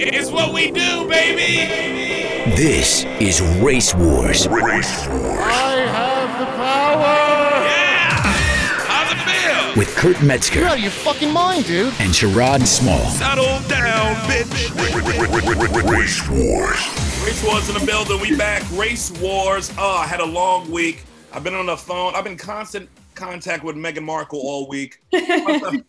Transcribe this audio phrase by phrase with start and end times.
[0.00, 2.54] It's what we do, baby.
[2.54, 5.40] This is Race Wars Race Wars.
[5.42, 7.64] I have the power!
[7.66, 8.10] Yeah.
[8.86, 9.18] How's it
[9.74, 9.76] feel?
[9.76, 11.92] with Kurt Metzger You're out of your fucking mind, dude.
[11.98, 13.04] and Sherrod Small.
[13.10, 14.48] Settle down, bitch.
[15.90, 17.24] Race Wars.
[17.24, 18.20] Race Wars in the building.
[18.20, 18.62] We back.
[18.72, 19.72] Race Wars.
[19.78, 21.04] Oh, I had a long week.
[21.32, 22.14] I've been on the phone.
[22.14, 22.88] I've been constant
[23.18, 25.02] contact with Meghan Markle all week.
[25.10, 25.84] Plus, I've-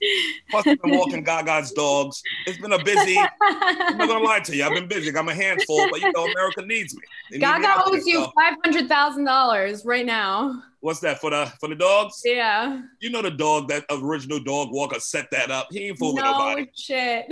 [0.50, 2.22] plus I've been walking Gaga's dogs.
[2.48, 3.18] It's been a busy.
[3.18, 4.64] I'm not gonna lie to you.
[4.64, 5.16] I've been busy.
[5.16, 7.02] I'm a handful, but you know, America needs me.
[7.32, 10.64] They need me Gaga owes you five hundred thousand dollars right now.
[10.82, 12.22] What's that for the for the dogs?
[12.24, 12.82] Yeah.
[13.02, 15.68] You know the dog, that original dog walker set that up.
[15.72, 16.70] He ain't fooling no nobody.
[16.74, 17.26] shit.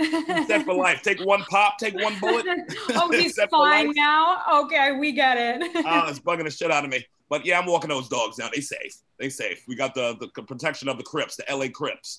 [0.46, 1.00] Set for life.
[1.02, 2.44] Take one pop, take one bullet.
[2.90, 4.42] oh, he's fine now.
[4.64, 5.84] Okay, we get it.
[5.90, 7.06] Ah, it's bugging the shit out of me.
[7.30, 8.48] But yeah, I'm walking those dogs now.
[8.54, 8.94] They safe.
[9.18, 9.64] They safe.
[9.66, 12.18] We got the, the protection of the Crips, the LA Crips.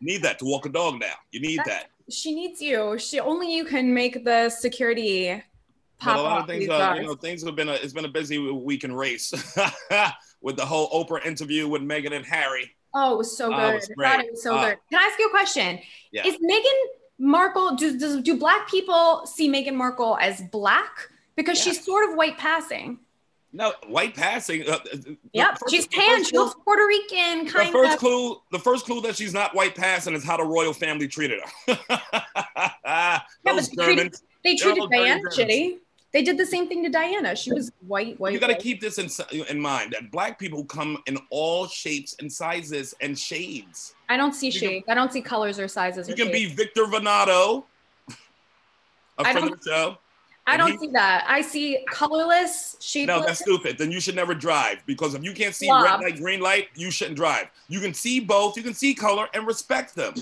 [0.00, 1.14] need that to walk a dog now.
[1.30, 1.86] You need that.
[2.10, 2.98] she needs you.
[2.98, 5.42] She only you can make the security
[5.98, 8.04] pop But a lot of things, uh, you know, things have been a, it's been
[8.04, 9.32] a busy week in race
[10.40, 12.70] with the whole Oprah interview with Meghan and Harry.
[12.94, 13.68] Oh, it was so Oh, good.
[13.68, 14.78] it was thought it was so Uh, good.
[14.90, 15.78] Can I ask you a question?
[16.12, 16.26] Yeah.
[16.26, 16.80] Is Meghan
[17.18, 21.08] Markle, do, does, do black people see Meghan Markle as black?
[21.36, 22.98] Because she's sort of white passing.
[23.52, 24.62] No, white passing.
[24.68, 25.58] Uh, the Yep.
[25.58, 26.24] first- she's tan.
[26.24, 27.98] She looks Puerto Rican, The kind first of.
[28.00, 31.40] clue, the first clue that she's not white passing is how the royal family treated
[31.66, 31.78] her.
[32.84, 34.22] Yeah, Those they treated- Germans.
[34.44, 35.78] They treated dirty shitty.
[36.16, 37.36] They did the same thing to Diana.
[37.36, 38.32] She was white, white.
[38.32, 39.10] You got to keep this in,
[39.50, 43.94] in mind that black people come in all shapes and sizes and shades.
[44.08, 44.86] I don't see you can- shades.
[44.88, 46.08] I don't see colors or sizes.
[46.08, 46.46] You or can be.
[46.46, 47.66] Victor Venato,
[49.18, 49.98] I don't- show.
[50.46, 51.26] I don't he- see that.
[51.28, 53.20] I see colorless, shapeless.
[53.20, 53.76] No, that's stupid.
[53.76, 56.90] Then you should never drive because if you can't see red light, green light, you
[56.90, 57.48] shouldn't drive.
[57.68, 58.56] You can see both.
[58.56, 60.14] You can see color and respect them.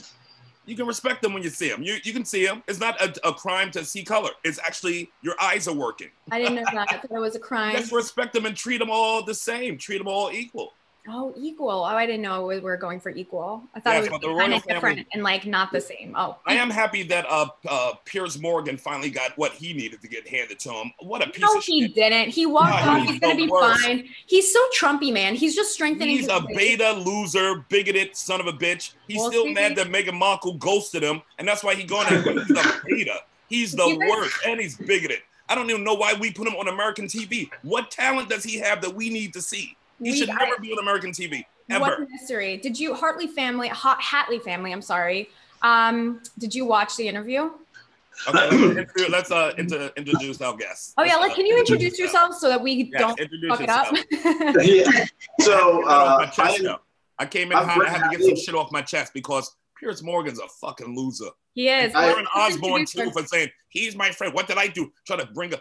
[0.67, 1.83] You can respect them when you see them.
[1.83, 2.63] You, you can see them.
[2.67, 4.31] It's not a, a crime to see color.
[4.45, 6.09] It's actually your eyes are working.
[6.31, 6.89] I didn't know that.
[6.91, 7.77] I thought it was a crime.
[7.77, 9.77] Just respect them and treat them all the same.
[9.77, 10.73] Treat them all equal.
[11.07, 11.69] Oh, equal.
[11.71, 13.63] Oh, I didn't know we were going for equal.
[13.75, 15.81] I thought Yes, it but the was kind of family- different and like not the
[15.81, 16.15] same.
[16.17, 20.09] Oh, I am happy that uh, uh, Piers Morgan finally got what he needed to
[20.09, 20.93] get handed to him.
[21.01, 21.95] What a piece No, of he shit.
[21.95, 22.31] didn't.
[22.31, 23.01] He walked No, off.
[23.03, 23.83] he's He's gonna be worst.
[23.85, 24.09] fine.
[24.27, 25.35] He's so Trumpy, man.
[25.35, 26.17] He's just strengthening.
[26.17, 28.93] He's a beta loser, bigoted son of a bitch.
[29.07, 32.31] He's Well, still mad that Meghan Markle ghosted him, and that's why he going after
[32.31, 32.39] him.
[32.47, 33.17] He's a beta.
[33.51, 35.19] He's the worst, and he's bigoted.
[35.51, 37.51] I don't even know why we put him on American TV.
[37.61, 39.77] What talent does he have that we need to see?
[40.05, 42.07] He We- should I- never be on American TV What ever.
[42.11, 42.59] mystery?
[42.59, 44.71] Did you Hartley family, Hot Hatley family?
[44.71, 45.31] I'm sorry.
[45.63, 47.51] Um, did you watch the interview?
[48.29, 50.93] Okay, let's, uh, inter- introduce our guest.
[50.99, 53.61] Oh yeah, like, uh, can you introduce yourself so that we Yes, don't introduce fuck
[53.63, 53.93] it up?
[54.65, 55.05] yeah.
[55.41, 56.77] So Get that off my uh, I.
[57.19, 57.87] I came in I'm hot.
[57.87, 61.31] I had to get some shit off my chest because Piers Morgan's a fucking loser.
[61.55, 61.95] he is.
[61.95, 64.35] I- Aaron Let's Osbourne introduce too for saying he's my friend.
[64.35, 64.93] What did I do?
[65.07, 65.59] Try to bring a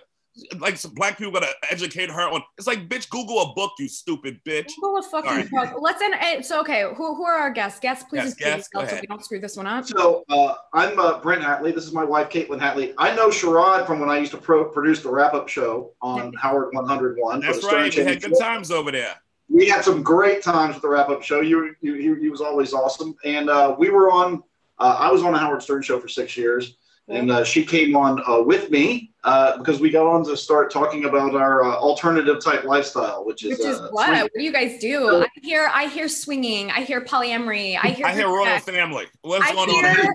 [0.60, 2.42] like some black people gotta educate her on.
[2.58, 4.72] It's like bitch, Google a book, you stupid bitch.
[4.82, 5.44] Who will fucking Sorry.
[5.44, 5.76] fuck?
[5.80, 6.16] Let's end.
[6.20, 7.80] eh, So okay, who, who are our guests?
[7.80, 9.86] Guests, please Yes, introduce guests, yourself so we don't screw this one up.
[9.86, 11.74] so uh, I'm uh, Brent Hatley.
[11.74, 12.94] This is my wife, Katelyn Hatley.
[12.98, 16.70] I know Sherrod from when I used to pro- produce the wrap-up show on Howard
[16.74, 17.42] 101.
[17.42, 17.96] for That's the right.
[17.96, 18.40] We had good Show.
[18.44, 19.16] times over there.
[19.50, 21.42] We had some great times with the wrap-up show.
[21.42, 23.16] You, you, you, he was always awesome.
[23.24, 24.42] And uh, we were on.
[24.80, 26.78] Uh, I was on the Howard Stern show for six years,
[27.10, 30.72] and uh, she came on uh, with me uh, because we got on to start
[30.72, 34.08] talking about our uh, alternative type lifestyle, which is Which is uh, what?
[34.10, 35.22] free- What do you guys do?
[35.24, 36.72] I hear, I hear swinging.
[36.72, 37.78] I hear polyamory.
[37.82, 38.06] I hear.
[38.06, 39.06] I hear royal family.
[39.22, 39.96] What's I going on?
[39.96, 40.14] hear,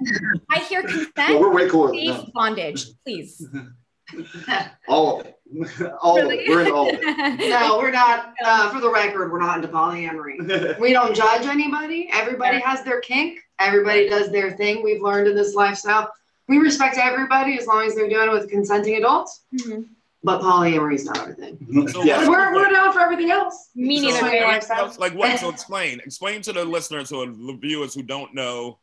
[0.51, 2.33] I hear Well, consent, we're way cooler safe that.
[2.33, 2.87] bondage.
[3.05, 3.47] Please.
[4.89, 5.35] All of it.
[6.03, 6.49] all of it.
[6.49, 8.33] We're in all of No, we're not.
[8.43, 10.79] Uh, for the record, we're not into polyamory.
[10.79, 12.09] We don't judge anybody.
[12.13, 13.39] Everybody has their kink.
[13.59, 14.83] Everybody does their thing.
[14.83, 16.11] We've learned in this lifestyle.
[16.49, 19.45] We respect everybody as long as they're doing it with consenting adults.
[19.55, 19.87] Mhm.
[20.25, 21.59] But polyamory is not our thing.
[21.93, 22.29] So yeah.
[22.29, 23.71] We're, we're down for everything else.
[23.77, 24.19] Me so neither.
[24.19, 24.43] Swing babe.
[24.43, 24.95] lifestyle.
[24.99, 25.39] like what?
[25.39, 26.01] So explain.
[26.01, 28.79] Explain to the listeners or the viewers who don't know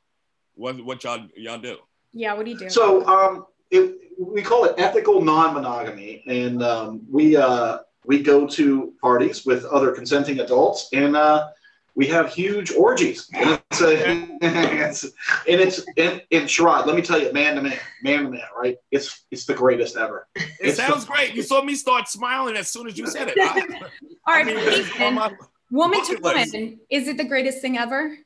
[0.53, 1.77] what what y'all y'all do.
[2.13, 2.33] Yeah.
[2.33, 2.69] What do you do?
[2.69, 8.93] So um, it, we call it ethical non-monogamy, and um, we uh, we go to
[9.01, 11.47] parties with other consenting adults, and uh,
[11.95, 13.29] we have huge orgies.
[13.33, 14.11] And it's, a,
[14.41, 18.29] it's and it's and, and Sherrod, let me tell you, man to man, man to
[18.29, 18.77] man, right?
[18.91, 20.27] It's it's the greatest ever.
[20.35, 21.33] It It's sounds great.
[21.33, 23.37] You saw me start smiling as soon as you said it.
[23.39, 23.61] I,
[24.27, 25.37] All I mean, Ethan,
[25.71, 26.53] woman to list.
[26.53, 28.17] woman, is it the greatest thing ever?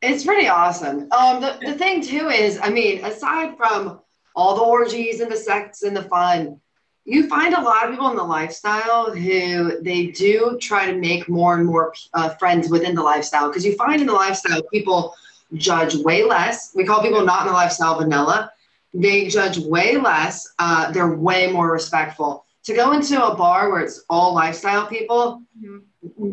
[0.00, 1.08] It's pretty awesome.
[1.10, 4.00] Um, the, the thing too is, I mean, aside from
[4.36, 6.60] all the orgies and the sex and the fun,
[7.08, 11.26] you find a lot of people in the lifestyle who they do try to make
[11.26, 15.14] more and more uh, friends within the lifestyle because you find in the lifestyle people
[15.54, 16.72] judge way less.
[16.74, 18.52] We call people not in the lifestyle vanilla.
[18.92, 20.52] They judge way less.
[20.58, 22.44] Uh, they're way more respectful.
[22.64, 25.84] To go into a bar where it's all lifestyle people, Mhm.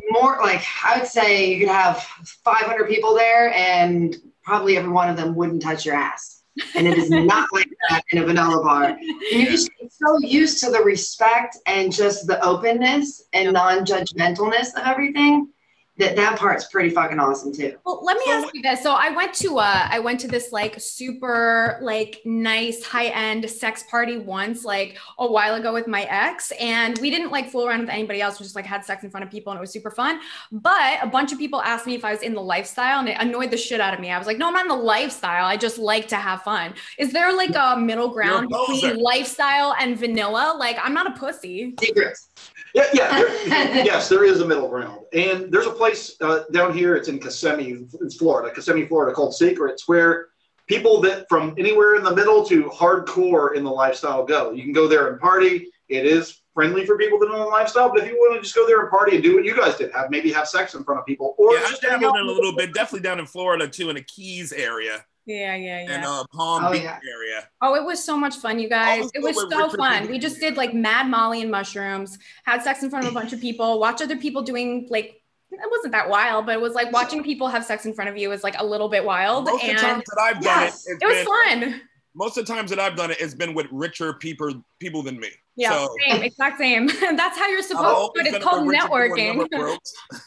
[0.09, 2.03] more like I would say you could have
[2.43, 4.13] 500 people there, and
[4.43, 6.34] probably every one of them wouldn't touch your ass.
[6.75, 8.85] And it is not like that in a vanilla bar.
[8.85, 8.99] And
[9.31, 15.49] you just so used to the respect and just the openness and non-judgmentalness of everything
[15.97, 17.77] that that part's pretty fucking awesome too.
[17.85, 18.83] Well, let me ask you this.
[18.83, 23.83] So I went to uh I went to this like super like nice high-end sex
[23.89, 27.79] party once like a while ago with my ex and we didn't like fool around
[27.81, 28.39] with anybody else.
[28.39, 30.19] We just like had sex in front of people and it was super fun.
[30.51, 33.17] But a bunch of people asked me if I was in the lifestyle and it
[33.19, 34.11] annoyed the shit out of me.
[34.11, 35.45] I was like, "No, I'm not in the lifestyle.
[35.45, 39.73] I just like to have fun." Is there like a middle ground a between lifestyle
[39.79, 40.55] and vanilla?
[40.57, 41.73] Like I'm not a pussy.
[41.79, 42.29] Secrets.
[42.73, 43.09] Yeah, yeah.
[43.19, 43.29] there-
[43.85, 45.84] yes, there is a middle ground, and there's a place
[46.21, 46.95] uh, down here.
[46.95, 50.27] It's in Kissimmee, it's Florida, Kissimmee, Florida, called Secrets, where
[50.67, 54.51] people that from anywhere in the middle to hardcore in the lifestyle go.
[54.51, 55.67] You can go there and party.
[55.89, 58.55] It is friendly for people that know the lifestyle, but if you want to just
[58.55, 60.83] go there and party and do what you guys did, have maybe have sex in
[60.83, 63.01] front of people, or Yeah, I just hang dabbled out in a little bit, definitely
[63.01, 65.91] down in Florida too, in the Keys area Yeah, yeah, yeah.
[65.91, 66.97] and uh, Palm Oh, Beach yeah.
[67.13, 67.47] area.
[67.61, 69.11] Oh, it was so much fun, you guys.
[69.13, 70.07] It was so Richard fun.
[70.07, 73.33] We just did like mad Molly and mushrooms, had sex in front of a bunch
[73.33, 75.21] of people, watched other people doing like
[75.59, 78.17] it wasn't that wild, but it was like watching people have sex in front of
[78.17, 79.45] you is like a little bit wild.
[79.45, 80.85] Most of the times that I've done Yes.
[80.87, 81.15] it, it's it was
[81.53, 81.81] been, fun.
[82.15, 85.19] most of the times that I've done it, it's been with richer people people than
[85.19, 85.29] me.
[85.57, 86.87] Yeah, So, same, exact same.
[87.15, 88.35] That's how you're supposed to do it.
[88.35, 89.77] It's called richer people and networking.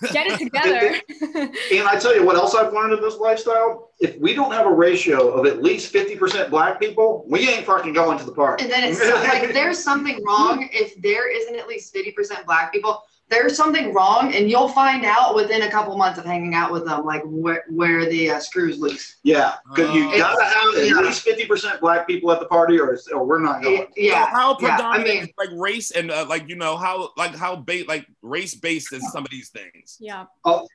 [0.12, 0.96] Get it together.
[1.70, 4.64] And I tell you what else I've learned in this lifestyle: if we don't have
[4.66, 8.32] a ratio of at least fifty percent black people, we ain't fucking going to the
[8.32, 8.64] party.
[8.64, 13.02] And then it's like there's something wrong if there isn't at least 50% black people.
[13.30, 16.86] There's something wrong, and you'll find out within a couple months of hanging out with
[16.86, 19.16] them, like where, where the uh, screws loose.
[19.22, 20.16] Yeah, because you Oh.
[20.18, 23.62] gotta have at least fifty percent black people at the party, or, or we're not
[23.62, 23.86] going.
[23.96, 24.24] yeah.
[24.24, 24.78] So how yeah.
[24.82, 28.06] I mean, is, like race and uh, like you know how like how ba- like
[28.22, 29.98] race based is some of these things.
[30.00, 30.24] yeah.
[30.46, 30.66] Oh,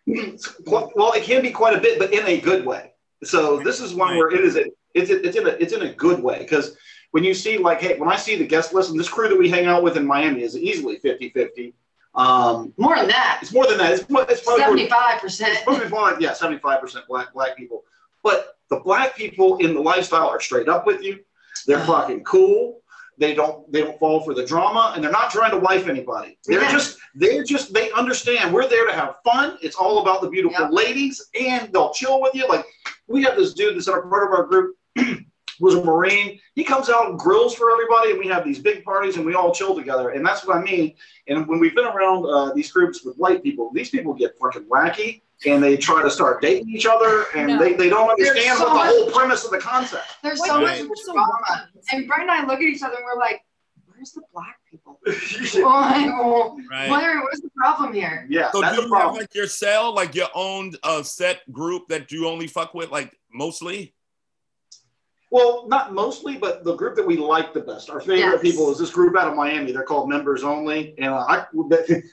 [0.67, 2.93] well, it can be quite a bit, but in a good way.
[3.23, 5.81] So this is one where it is a, it's a, it's in a it's in
[5.83, 6.75] a good way because
[7.11, 9.37] when you see like hey when I see the guest list and this crew that
[9.39, 11.73] we hang out with in Miami is easily 50-50.
[12.15, 13.91] Um, more than that, it's more than that.
[13.93, 15.23] It's, more- it's probably 75%.
[15.23, 17.83] It's probably more like yeah, seventy five percent black black people.
[18.21, 21.19] But the black people in the lifestyle are straight up with you.
[21.67, 22.81] They're fucking cool.
[23.17, 26.37] They don't they don't fall for the drama, and they're not trying to wife anybody.
[26.45, 26.71] They're Yeah.
[26.71, 29.57] just they're just they understand we're there to have fun.
[29.61, 30.71] It's all about the beautiful Yep.
[30.71, 32.47] ladies, and they'll chill with you.
[32.47, 32.65] Like
[33.07, 34.75] we have this dude that's a part of our group.
[35.59, 38.83] was a marine he comes out and grills for everybody and we have these big
[38.83, 40.93] parties and we all chill together and that's what i mean
[41.27, 44.63] and when we've been around uh, these groups with white people these people get fucking
[44.65, 47.59] wacky and they try to start dating each other and No.
[47.59, 50.59] they, they don't understand so what much- the whole premise of the concept There's so
[50.59, 51.69] do much you so drama.
[51.91, 53.41] And Brent and I look at each other and we're like,
[53.87, 54.99] where's the black people?
[55.61, 56.89] Like, well, Right.
[56.89, 58.25] where, what's the problem here?
[58.29, 61.03] yeah So that's do the you have problem like your cell, like your own uh,
[61.03, 63.93] set group that you only fuck with, like mostly?
[65.33, 67.89] Well not mostly but the group that we like the best.
[67.89, 68.41] Our favorite Yes.
[68.41, 69.71] people is this group out of miami.
[69.71, 70.93] They're called members only.
[70.99, 71.45] And I,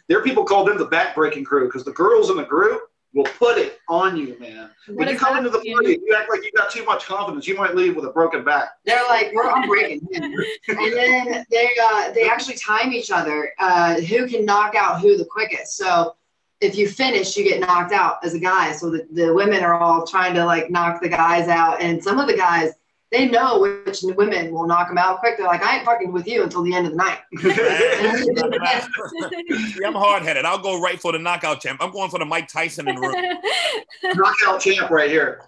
[0.09, 2.81] there are people call them the backbreaking crew because the girls in the group
[3.13, 4.71] will put it on you man.
[4.87, 7.47] What when you come into the party you act like you got too much confidence.
[7.47, 8.71] You might leave with a broken back.
[8.87, 10.01] They're like, we're I'm breaking.
[10.69, 15.17] And then they uh, they actually time each other uh, who can knock out who
[15.17, 15.77] the quickest.
[15.77, 16.15] So
[16.61, 18.73] if you finish, you get knocked out as a guy.
[18.73, 22.19] So the, the women are all trying to like knock the guys out, and some
[22.19, 22.73] of the guys
[23.11, 25.37] they know which women will knock them out quick.
[25.37, 27.19] They're like, I ain't fucking with you until the end of the night.
[29.75, 30.45] See, I'm hard headed.
[30.45, 31.83] I'll go right for the knockout champ.
[31.83, 33.15] I'm going for the Mike Tyson in the room.
[34.17, 35.43] knockout champ right here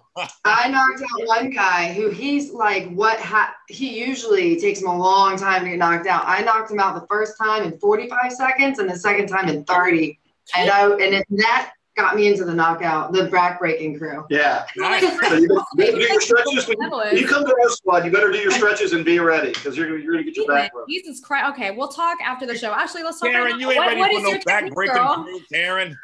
[0.45, 3.19] I knocked out one guy who he's like, what?
[3.19, 6.23] Ha- he usually takes him a long time to get knocked out.
[6.27, 9.63] I knocked him out the first time in 45 seconds and the second time in
[9.63, 10.19] 30.
[10.55, 14.25] And I and it, that got me into the knockout, the back breaking crew.
[14.29, 15.01] yeah Nice.
[15.01, 18.39] so you, you do your stretches when you, come to our squad you better do
[18.39, 20.91] your stretches and be ready because you're, you're gonna get your back broken.
[20.93, 21.51] Jesus Christ.
[21.53, 22.73] Okay, we'll talk after the show.
[22.73, 23.57] Actually, let's talk right Karen, now.
[23.57, 25.97] you ain't What- ready what for no your back breaking crew, Karen.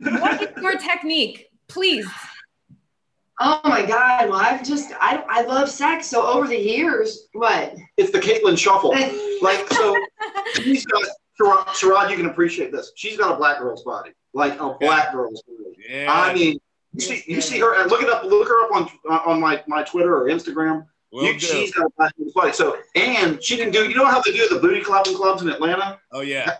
[0.00, 1.50] What is your technique?
[1.68, 2.06] Please.
[3.40, 4.28] Oh my God.
[4.30, 6.08] Well, I've just, I, I love sex.
[6.08, 7.76] So over the years, what?
[7.96, 8.90] it's the Katelyn shuffle
[9.42, 9.96] like so
[10.54, 11.02] she's got
[11.40, 15.12] Sherrod, Sherrod, you can appreciate this she's got a black girl's body like a black
[15.12, 16.06] girl's body Yeah.
[16.10, 16.58] I mean,
[16.94, 17.86] you see, you see her.
[17.86, 18.24] Look it up.
[18.24, 20.86] Look her up on on my, my Twitter or Instagram.
[21.12, 22.52] Will You, she's got a black body.
[22.52, 23.88] So, and she can do.
[23.88, 25.98] You know how they do the booty clapping clubs in Atlanta?
[26.12, 26.56] Oh yeah.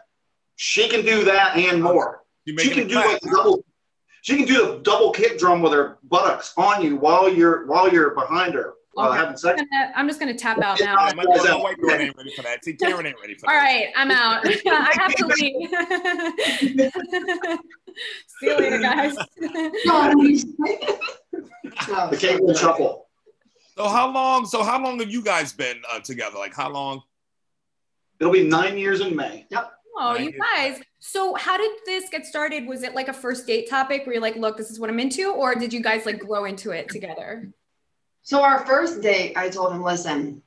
[0.57, 2.23] She can do that and more.
[2.47, 3.07] She can do clap.
[3.07, 3.65] like double.
[4.23, 7.91] She can do the double kick drum with her buttocks on you while you're while
[7.91, 8.75] you're behind her.
[8.99, 9.19] Uh, Okay.
[9.19, 9.61] having sex.
[9.61, 10.95] I'm gonna- I'm just gonna tap out now.
[10.97, 12.65] My, my, my white girl ain't ready for that.
[12.65, 13.53] See, Karen ain't ready for that.
[13.55, 14.45] right, I'm out.
[14.67, 15.71] I have to leave.
[18.41, 19.15] See you later, guys.
[22.11, 23.07] The cable shuffle.
[23.77, 24.47] So how long?
[24.47, 26.37] So how long have you guys been uh, together?
[26.39, 27.03] Like how long?
[28.21, 29.47] It'll be nine years in May.
[29.51, 29.73] Yep.
[30.01, 30.21] Oh, Right.
[30.25, 30.81] you guys.
[31.01, 32.67] So, how did this get started?
[32.67, 34.99] Was it like a first date topic where you're like, look, this is what I'm
[35.01, 35.31] into?
[35.31, 37.51] Or did you guys like grow into it together?
[38.29, 40.43] So our first date, I told him, listen,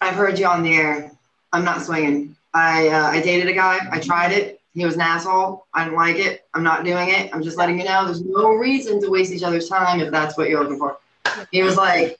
[0.00, 1.12] I've heard you on the air.
[1.52, 2.34] I'm not swinging.
[2.54, 3.78] I uh, I dated a guy.
[3.92, 4.62] I tried it.
[4.72, 5.66] He was an asshole.
[5.74, 6.46] I didn't like it.
[6.54, 7.28] I'm not doing it.
[7.34, 10.38] I'm just letting you know there's no reason to waste each other's time if that's
[10.38, 10.96] what you're looking for.
[11.50, 12.18] He was like,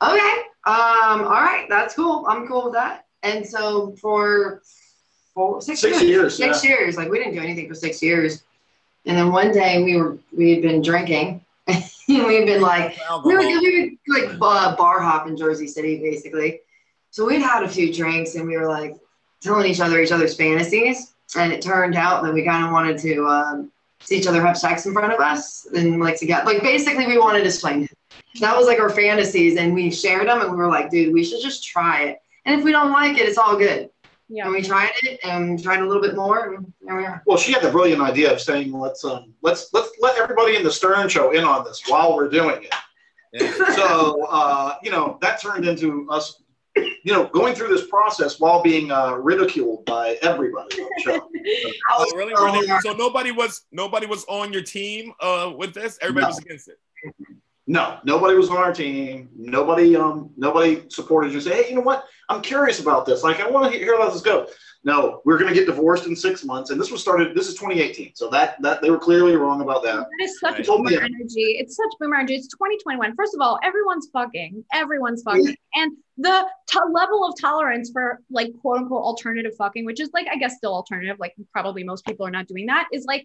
[0.00, 2.24] okay, um, all right, that's cool.
[2.26, 3.04] I'm cool with that.
[3.24, 4.62] And so for
[5.34, 8.42] four, six, Six years, years, six years, like we didn't do anything for six years.
[9.04, 11.43] And then one day we were we had been drinking.
[12.08, 16.60] We've been like we were, we were like uh, bar hop in Jersey City, basically.
[17.10, 18.96] So we'd had a few drinks and we were like
[19.40, 21.14] telling each other each other's fantasies.
[21.36, 24.58] And it turned out that we kind of wanted to um, see each other have
[24.58, 27.88] sex in front of us and like to get like basically we wanted to swing.
[28.40, 31.24] That was like our fantasies, and we shared them, and we were like, dude, we
[31.24, 32.18] should just try it.
[32.44, 33.90] And if we don't like it, it's all good.
[34.34, 34.46] Yeah.
[34.46, 37.22] And we tried it and tried a little bit more, and there we are.
[37.24, 40.64] Well, she had the brilliant idea of saying, "Let's um, let's let's let everybody in
[40.64, 42.74] the Stern Show in on this while we're doing it."
[43.32, 43.52] Yeah.
[43.76, 46.42] So uh, you know that turned into us,
[46.76, 51.28] you know, going through this process while being uh, ridiculed by everybody on the show.
[51.96, 52.32] Oh, really?
[52.34, 55.96] Were they- so nobody was nobody was on your team uh, with this.
[56.02, 56.28] Everybody No.
[56.30, 56.78] was against it.
[57.66, 59.30] No, nobody was on our team.
[59.34, 61.40] Nobody um nobody supported you.
[61.40, 62.04] Say, hey, you know what?
[62.28, 63.22] I'm curious about this.
[63.22, 64.46] Like, I want to hear how this go.
[64.86, 67.34] No, we're going to get divorced in six months, and this was started.
[67.34, 69.96] This is 2018, so that that they were clearly wrong about that.
[69.96, 70.60] That is such Right.
[70.68, 71.56] a boomer energy.
[71.58, 72.34] It's such boomer energy.
[72.34, 73.14] It's 2021.
[73.16, 74.62] First of all, everyone's fucking.
[74.74, 75.56] Everyone's fucking.
[75.74, 80.26] And the to- level of tolerance for like quote unquote alternative fucking, which is like,
[80.30, 83.24] I guess still alternative, like probably most people are not doing that, is like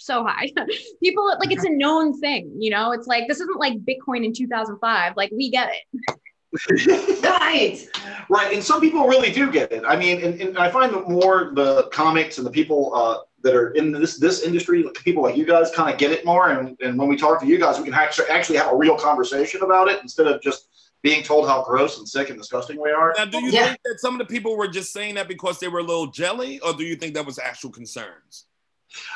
[0.00, 0.50] so high.
[1.02, 2.92] people, like, it's a known thing, you know?
[2.92, 5.16] It's like, this isn't like Bitcoin in 2005.
[5.16, 6.16] Like, we get it.
[7.22, 7.88] Right.
[8.28, 9.82] Right, and some people really do get it.
[9.86, 13.54] I mean, and, and I find that more the comics and the people uh, that
[13.54, 16.50] are in this this industry, like people like you guys, kind of get it more.
[16.50, 18.96] And, and when we talk to you guys, we can actually actually have a real
[18.96, 20.68] conversation about it instead of just
[21.02, 23.14] being told how gross and sick and disgusting we are.
[23.16, 23.68] Now, do you Yeah.
[23.68, 26.08] think that some of the people were just saying that because they were a little
[26.08, 28.46] jelly, or do you think that was actual concerns?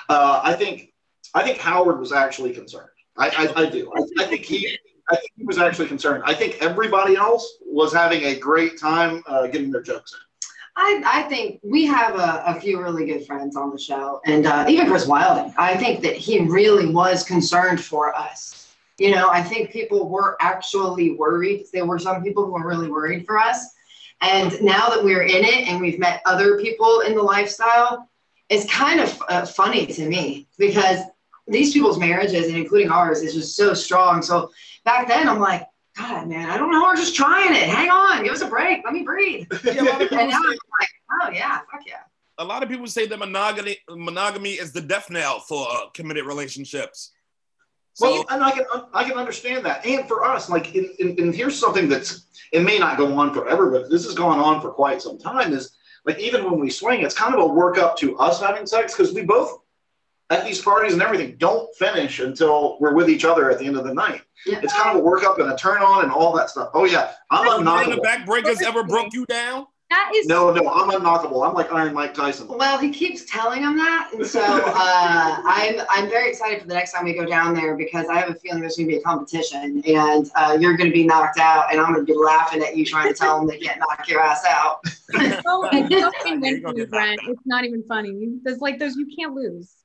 [0.09, 0.93] Uh, I think
[1.35, 2.91] I think Howard was actually concerned.
[3.17, 3.93] I, I, I do.
[3.97, 4.79] I, I think he
[5.11, 6.23] I think he was actually concerned.
[6.27, 10.19] I think everybody else was having a great time uh, getting their jokes in.
[10.77, 14.47] I, I think we have a, a few really good friends on the show, and
[14.47, 15.55] uh, even Chris Wilding.
[15.57, 18.75] I think that he really was concerned for us.
[18.99, 21.67] You know, I think people were actually worried.
[21.73, 23.75] There were some people who were really worried for us.
[24.21, 28.09] And now that we're in it and we've met other people in the lifestyle,
[28.49, 31.01] it's kind of uh, funny to me because
[31.47, 34.23] these people's marriages, and including ours, is just so strong.
[34.23, 34.51] So
[34.85, 36.83] back then, I'm like, God, man, I don't know.
[36.83, 37.69] We're just trying it.
[37.69, 38.83] Hang on, give us a break.
[38.85, 39.47] Let me breathe.
[39.65, 40.89] Yeah, a lot of people And now I'm say, like,
[41.23, 41.95] oh yeah, fuck yeah.
[42.39, 46.25] a lot of people say that monogamy monogamy is the death knell for uh, committed
[46.25, 47.13] relationships.
[47.93, 49.87] So Well, and I can I can understand that.
[49.87, 53.33] And for us, like, in, in, and here's something that's it may not go on
[53.33, 55.53] forever, but this has gone on for quite some time.
[55.53, 58.67] Is like even when we swing, it's kind of a work up to us having
[58.67, 59.61] sex because we both
[60.31, 63.77] at these parties and everything don't finish until we're with each other at the end
[63.77, 64.23] of the night.
[64.47, 64.61] Yeah.
[64.63, 66.71] It's kind of a work up and a turn on and all that stuff.
[66.75, 67.63] Oh yeah, I'm not.
[67.63, 68.27] none of the unknockable.
[68.27, 69.67] backbreakers ever broke you down?
[69.95, 71.47] That is No, no, I'm unknockable.
[71.47, 72.49] I'm like Iron Mike Tyson.
[72.49, 76.75] Well, he keeps telling him that, and so uh, I'm I'm very excited for the
[76.75, 78.99] next time we go down there because I have a feeling there's going to be
[78.99, 82.19] a competition, and uh, you're going to be knocked out, and I'm going to be
[82.19, 84.85] laughing at you trying to tell them they can't knock your ass out.
[84.85, 87.21] so it's so Yeah, you're convincing, gonna get Brent.
[87.29, 88.33] It's not even funny.
[88.43, 89.77] There's like those you can't lose.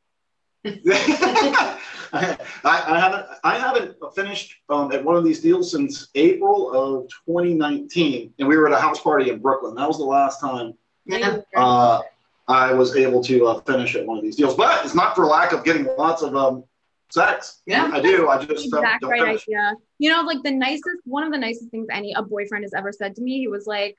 [0.65, 7.09] I, I haven't I haven't finished um, at one of these deals since April of
[7.25, 9.75] 2019, and we were at a house party in Brooklyn.
[9.75, 10.73] That was the last time
[11.05, 11.37] Yeah.
[11.55, 12.01] uh,
[12.47, 14.55] I was able to uh, finish at one of these deals.
[14.55, 16.65] But it's not for lack of getting lots of um,
[17.09, 17.61] sex.
[17.65, 17.89] Yeah.
[17.93, 18.27] I do.
[18.27, 19.43] I just exact don't right finish.
[19.43, 19.73] idea.
[19.99, 22.91] You know, like the nicest, one of the nicest things any a boyfriend has ever
[22.91, 23.37] said to me.
[23.39, 23.97] He was like,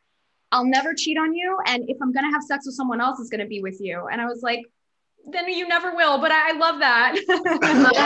[0.52, 3.30] "I'll never cheat on you, and if I'm gonna have sex with someone else, it's
[3.30, 4.64] gonna be with you." And I was like,
[5.26, 7.14] "Then you never will." But I, I love that.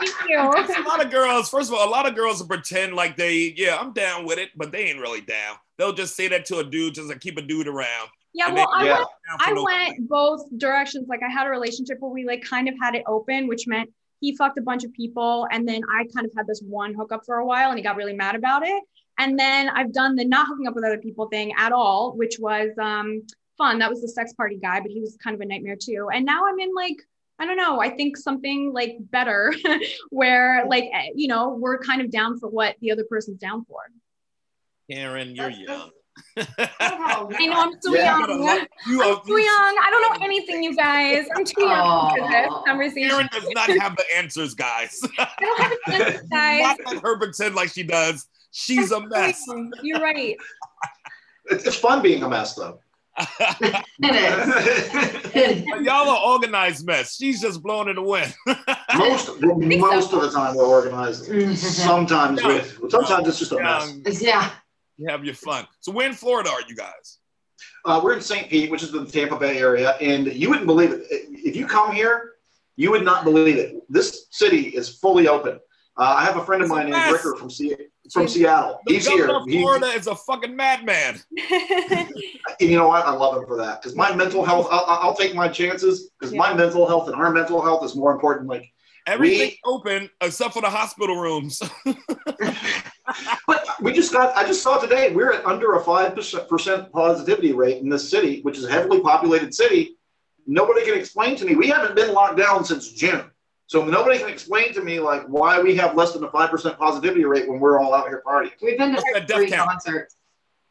[0.00, 0.38] Thank you.
[0.38, 3.54] a lot of girls, first of all, a lot of girls will pretend like they,
[3.56, 5.56] yeah, I'm down with it, but they ain't really down.
[5.78, 8.08] They'll just say that to a dude just to keep a dude around.
[8.34, 8.96] Yeah, And well, they- I yeah.
[8.98, 9.08] went
[9.40, 11.06] I no- went both directions.
[11.08, 13.90] Like I had a relationship where we like kind of had it open, which meant
[14.20, 17.22] he fucked a bunch of people, and then I kind of had this one hookup
[17.26, 18.82] for a while, and he got really mad about it.
[19.18, 22.36] And then I've done the not hooking up with other people thing at all, which
[22.38, 23.22] was um,
[23.58, 23.78] fun.
[23.78, 26.08] That was the sex party guy, but he was kind of a nightmare too.
[26.12, 26.96] And now I'm in like
[27.38, 27.80] I don't know.
[27.80, 29.52] I think something like better,
[30.10, 33.64] where like eh, you know we're kind of down for what the other person's down
[33.64, 33.80] for.
[34.90, 35.90] Karen, you're young.
[36.36, 38.18] I know I'm too Yeah.
[38.18, 38.66] young.
[38.86, 39.76] You I'm are- too young.
[39.82, 41.24] I don't know anything, you guys.
[41.34, 43.08] I'm too young for this conversation.
[43.10, 45.00] Karen does not have the answers, guys.
[45.18, 46.76] I don't have an answer, guys.
[46.84, 48.26] Not let her pretend like she does.
[48.50, 49.42] She's a mess.
[49.82, 50.36] You're right.
[51.46, 52.80] It's, it's fun being a mess, though.
[53.18, 53.84] It
[55.34, 55.64] is.
[55.70, 57.16] But Y'all are organized mess.
[57.16, 58.34] She's just blowing in the wind.
[58.96, 61.26] most most of the time we're organized.
[61.58, 64.22] Sometimes with sometimes it's just a mess.
[64.22, 64.50] Yeah.
[64.96, 65.66] you have your fun.
[65.80, 67.18] So where in Florida are you guys?
[67.84, 68.48] Uh, we're in St.
[68.48, 71.02] Pete, which is in the Tampa Bay area, and you wouldn't believe it.
[71.10, 72.32] If you come here,
[72.76, 73.76] you would not believe it.
[73.88, 75.58] This city is fully open.
[75.96, 77.12] Uh, I have a friend of It's mine named mess.
[77.12, 77.76] Ricker from Se-
[78.10, 78.80] from Seattle.
[78.86, 79.26] The He's here.
[79.26, 81.20] governor of He- Florida is a fucking madman.
[81.50, 82.12] and
[82.60, 83.04] you know what?
[83.06, 84.68] I love him for that because my mental health.
[84.70, 88.12] I'll, I'll take my chances because my mental health and our mental health is more
[88.12, 88.48] important.
[88.48, 88.70] Like,
[89.06, 91.60] Everything's open except for the hospital rooms.
[93.46, 94.36] but we just got.
[94.36, 98.40] I just saw today we're at under a five percent positivity rate in this city,
[98.42, 99.96] which is a heavily populated city.
[100.46, 101.54] Nobody can explain to me.
[101.56, 103.24] We haven't been locked down since June.
[103.72, 106.76] So nobody can explain to me like why we have less than a five percent
[106.78, 108.50] positivity rate when we're all out here partying.
[108.60, 109.70] We've been What's to that death three count?
[109.70, 110.16] concerts.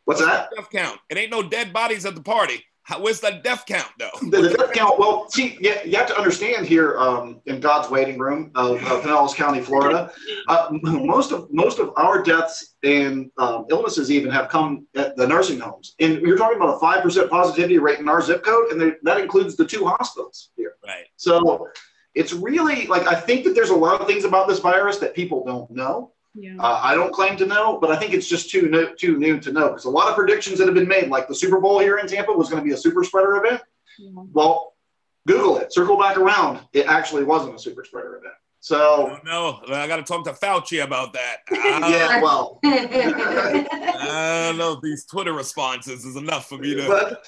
[0.05, 0.51] What's that?
[0.55, 0.99] death count.
[1.09, 2.63] It ain't no dead bodies at the party.
[2.83, 4.11] How, where's that death count though?
[4.29, 4.99] The, the death count.
[4.99, 9.01] Well, see, you, you have to understand here um, in God's waiting room of, of
[9.01, 10.11] Pinellas County, Florida,
[10.47, 15.25] uh, most of most of our deaths and um, illnesses even have come at the
[15.25, 15.95] nursing homes.
[15.99, 19.19] And you're talking about a five percent positivity rate in our zip code, and that
[19.19, 20.75] includes the two hospitals here.
[20.85, 21.07] Right.
[21.15, 21.67] So
[22.15, 25.15] it's really like I think that there's a lot of things about this virus that
[25.15, 26.11] people don't know.
[26.33, 26.55] Yeah.
[26.59, 29.39] Uh, I don't claim to know, but I think it's just too new, too new
[29.39, 31.79] to know because a lot of predictions that have been made, like the Super Bowl
[31.79, 33.61] here in Tampa was going to be a super spreader event.
[34.31, 34.75] Well,
[35.27, 36.61] Google it, circle back around.
[36.73, 38.33] It actually wasn't a super spreader event.
[38.63, 41.37] So No, I got to talk to Fauci about that.
[41.51, 44.79] yeah, well, I don't know.
[44.81, 46.87] These Twitter responses is enough for me to.
[46.87, 47.25] but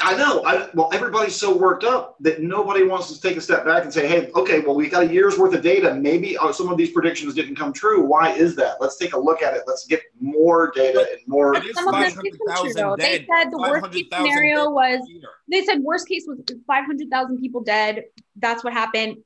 [0.00, 0.44] I know.
[0.44, 3.92] I, well, everybody's so worked up that nobody wants to take a step back and
[3.92, 5.92] say, "Hey, okay, well, we got a year's worth of data.
[5.92, 8.06] Maybe uh, some of these predictions didn't come true.
[8.06, 8.76] Why is that?
[8.80, 9.62] Let's take a look at it.
[9.66, 12.76] Let's get more data and more." It is Some of them did come true, 500,000
[12.76, 12.96] though.
[12.96, 15.00] They said the worst case scenario was
[15.50, 18.04] they said worst case was 500,000 people dead.
[18.36, 19.16] That's what happened.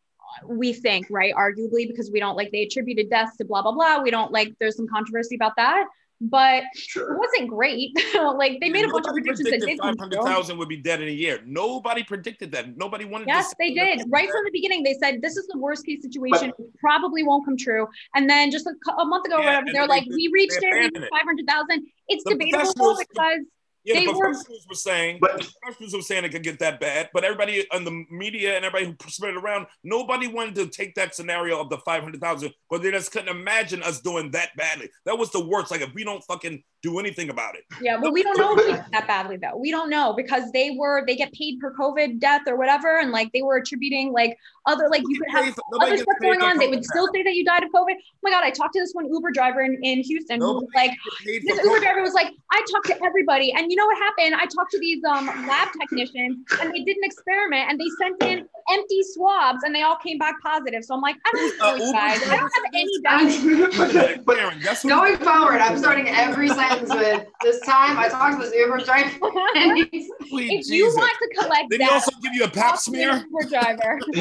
[0.46, 1.34] We think, right?
[1.34, 4.02] Arguably, because we don't like they attributed deaths to blah blah blah.
[4.02, 5.86] We don't like there's some controversy about that,
[6.20, 7.90] but it wasn't great.
[8.14, 10.22] like they made a bunch of predictions that did come true.
[10.22, 11.40] 500,000 would be dead in a year.
[11.46, 12.76] Nobody predicted that.
[12.76, 14.02] Nobody wanted to Yes, they did.
[14.08, 16.50] Right from the beginning, they said this is the worst case situation.
[16.58, 17.86] It probably won't come true.
[18.14, 20.94] And then just a, a month ago, Yeah, whatever, they're they- like, we reached it,
[21.10, 21.86] five hundred thousand.
[22.08, 23.40] It's The debatable because
[23.84, 26.58] Yeah, the They were- professionals were saying, But- the professionals were saying it could get
[26.58, 30.54] that bad, but everybody in the media and everybody who spread it around, nobody wanted
[30.56, 34.54] to take that scenario of the 500,000, but they just couldn't imagine us doing that
[34.56, 34.90] badly.
[35.06, 35.70] That was the worst.
[35.70, 37.64] Like, if we don't fucking do anything about it.
[37.82, 39.56] Yeah, well, we don't know if we did that badly though.
[39.56, 43.10] We don't know because they were they get paid per COVID death or whatever, and
[43.12, 46.58] like they were attributing like other like you could have other stuff going on.
[46.58, 47.94] They would still say that you died of COVID.
[47.98, 50.68] Oh my god, I talked to this one Uber driver in, in Houston who was
[50.74, 50.92] like,
[51.26, 51.80] this Uber COVID.
[51.82, 54.34] driver was like, I talked to everybody, and you know what happened?
[54.36, 58.22] I talked to these um lab technicians, and they did an experiment, and they sent
[58.22, 60.82] in empty swabs, and they all came back positive.
[60.84, 62.22] So I'm like, I don't know Uh, guys.
[62.22, 63.70] I don't have any I'm- doubt.
[64.24, 68.54] But- Karen, Going forward, I'm starting every sentence with this time I talked to this
[68.54, 69.10] Uber driver
[69.56, 70.94] and he's Sweet if you Jesus.
[70.96, 73.10] want to collect Did he also give you a pap smear?
[73.10, 73.98] an Uber driver.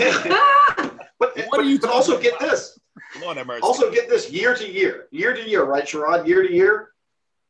[1.20, 2.52] but, What but, are you but also talking get about?
[2.52, 2.80] this.
[3.22, 3.62] Lord have mercy.
[3.62, 6.28] Also get this year to year, year to year, right, Sherrod?
[6.28, 6.92] Year to year,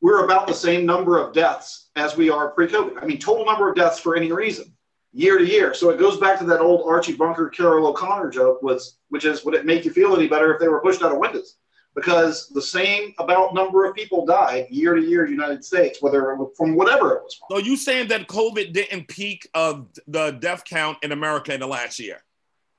[0.01, 3.01] we're about the same number of deaths as we are pre-COVID.
[3.01, 4.73] I mean, total number of deaths for any reason,
[5.11, 5.73] year to year.
[5.73, 9.43] So it goes back to that old Archie Bunker, Carroll O'Connor joke, was which is
[9.43, 11.55] would it make you feel any better if they were pushed out of windows?
[11.95, 16.01] Because the same about number of people died year to year in the United States,
[16.01, 17.47] whether from whatever it was from.
[17.51, 21.67] So you saying that COVID didn't peak of the death count in America in the
[21.67, 22.23] last year?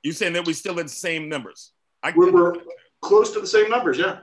[0.03, 1.73] You saying that we still at the same numbers?
[2.03, 2.55] I We're, we're
[3.03, 4.21] close to the same numbers, yeah.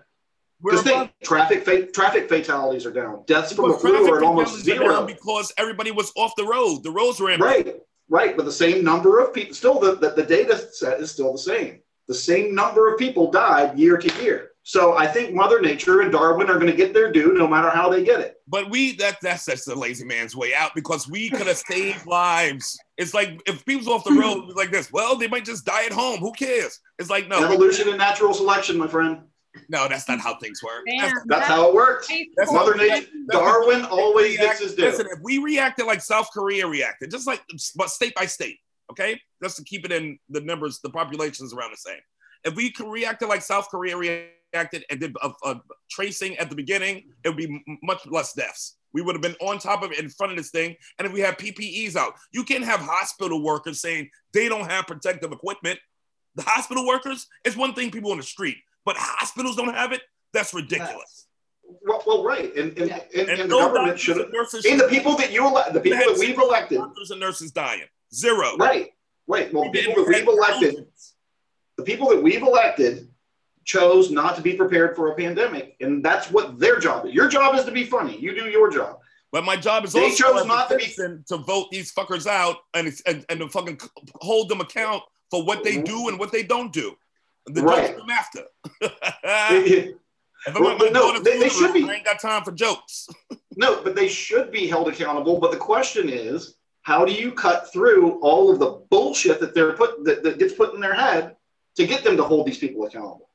[0.72, 3.24] Just think, traffic fa- traffic fatalities are down.
[3.28, 5.06] Deaths from the flu are at almost fatalities are down zero.
[5.06, 6.82] because everybody was off the road.
[6.82, 7.46] The roads were empty.
[7.46, 7.76] Right,
[8.10, 11.32] right, but the same number of people, still the, the, the data set is still
[11.32, 11.82] the same.
[12.08, 14.52] The same number of people died year to year.
[14.68, 17.70] So I think Mother Nature and Darwin are going to get their due no matter
[17.70, 18.36] how they get it.
[18.50, 22.06] But we that that's that's the lazy man's way out because we could have saved
[22.06, 22.78] lives.
[22.98, 25.94] It's like if people's off the road like this, well, they might just die at
[25.94, 26.20] home.
[26.20, 26.82] Who cares?
[27.00, 29.22] It's like no, Evolution and natural selection, my friend.
[29.70, 30.84] no, that's not how things work.
[30.86, 32.10] Damn, That's- That's how it works.
[32.36, 34.84] That's Mother how- Nature, Darwin always gets his due.
[34.84, 37.42] Listen, if we reacted like South Korea reacted, just like
[37.78, 38.58] but state by state,
[38.92, 42.02] okay, just to keep it in the numbers, the populations around the same.
[42.44, 46.56] If we could reacted like South Korea reacted and did a, a tracing at the
[46.56, 48.78] beginning, it would be much less deaths.
[48.94, 50.76] We would have been on top of it in front of this thing.
[50.98, 54.88] And if we had PPEs out, you can't have hospital workers saying they don't have
[54.88, 55.80] protective equipment.
[56.36, 60.02] The hospital workers, it's one thing people on the street, but hospitals don't have it.
[60.34, 61.28] That's ridiculous.
[61.86, 62.56] Well, well right.
[62.56, 63.00] And, and, Yeah.
[63.16, 64.28] and, and the no government should have.
[64.28, 67.84] And the people that you elect, the people that we've elected, Doctors and nurses dying.
[68.14, 68.56] Zero.
[68.58, 68.90] right,
[69.28, 69.54] right.
[69.54, 71.16] Well, we people that we've elected, thousands.
[71.78, 73.10] the people that we've elected
[73.68, 75.76] chose not to be prepared for a pandemic.
[75.82, 77.14] And that's what their job is.
[77.14, 78.18] Your job is to be funny.
[78.18, 78.98] You do your job.
[79.32, 80.96] But my job is They also chose not to be-
[81.28, 83.80] to vote these fuckers out and, and and to fucking
[84.22, 86.96] hold them account for what they do and what they don't do.
[87.48, 87.88] The Right.
[87.88, 88.44] jokes come after.
[90.46, 91.84] If I'm Well, no, they- they should be.
[91.84, 93.08] I ain't got time for jokes.
[93.60, 95.40] No, but they should be held accountable.
[95.40, 99.74] But the question is, how do you cut through all of the bullshit that they're
[99.74, 101.36] put that, that gets put in their head
[101.78, 103.27] to get them to hold these people accountable?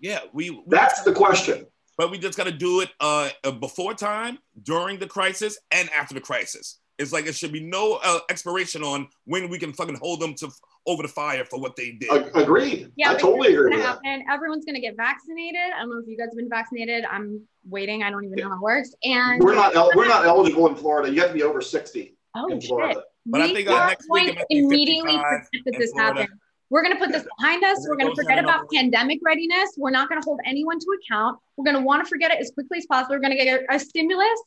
[0.00, 0.50] Yeah, we.
[0.50, 1.66] we That's the question.
[1.98, 5.88] but we just got to do it uh, uh, before time, during the crisis, and
[5.90, 6.80] after the crisis.
[6.98, 10.34] It's like it should be no uh, expiration on when we can fucking hold them
[10.36, 10.50] to
[10.86, 12.10] over the fire for what they did.
[12.10, 12.90] A- agreed.
[12.96, 14.24] Yeah, I totally agree what's with gonna happen.
[14.32, 15.60] Everyone's gonna get vaccinated.
[15.76, 17.04] I don't know if you guys have been vaccinated.
[17.10, 18.02] I'm waiting.
[18.02, 18.94] I don't even know how it works.
[19.04, 21.12] And We're not el- we're not eligible in Florida.
[21.12, 22.68] You have to be over sixty oh in shit.
[22.68, 23.02] Florida.
[23.26, 26.20] But I we think, uh, are next week going to immediately 55 that this Florida.
[26.20, 26.38] happened.
[26.70, 27.86] We're going to put this behind us.
[27.88, 29.74] We're going to forget about pandemic readiness.
[29.76, 31.38] We're not going to hold anyone to account.
[31.56, 33.14] We're going to want to forget it as quickly as possible.
[33.14, 34.42] We're going to get a stimulus,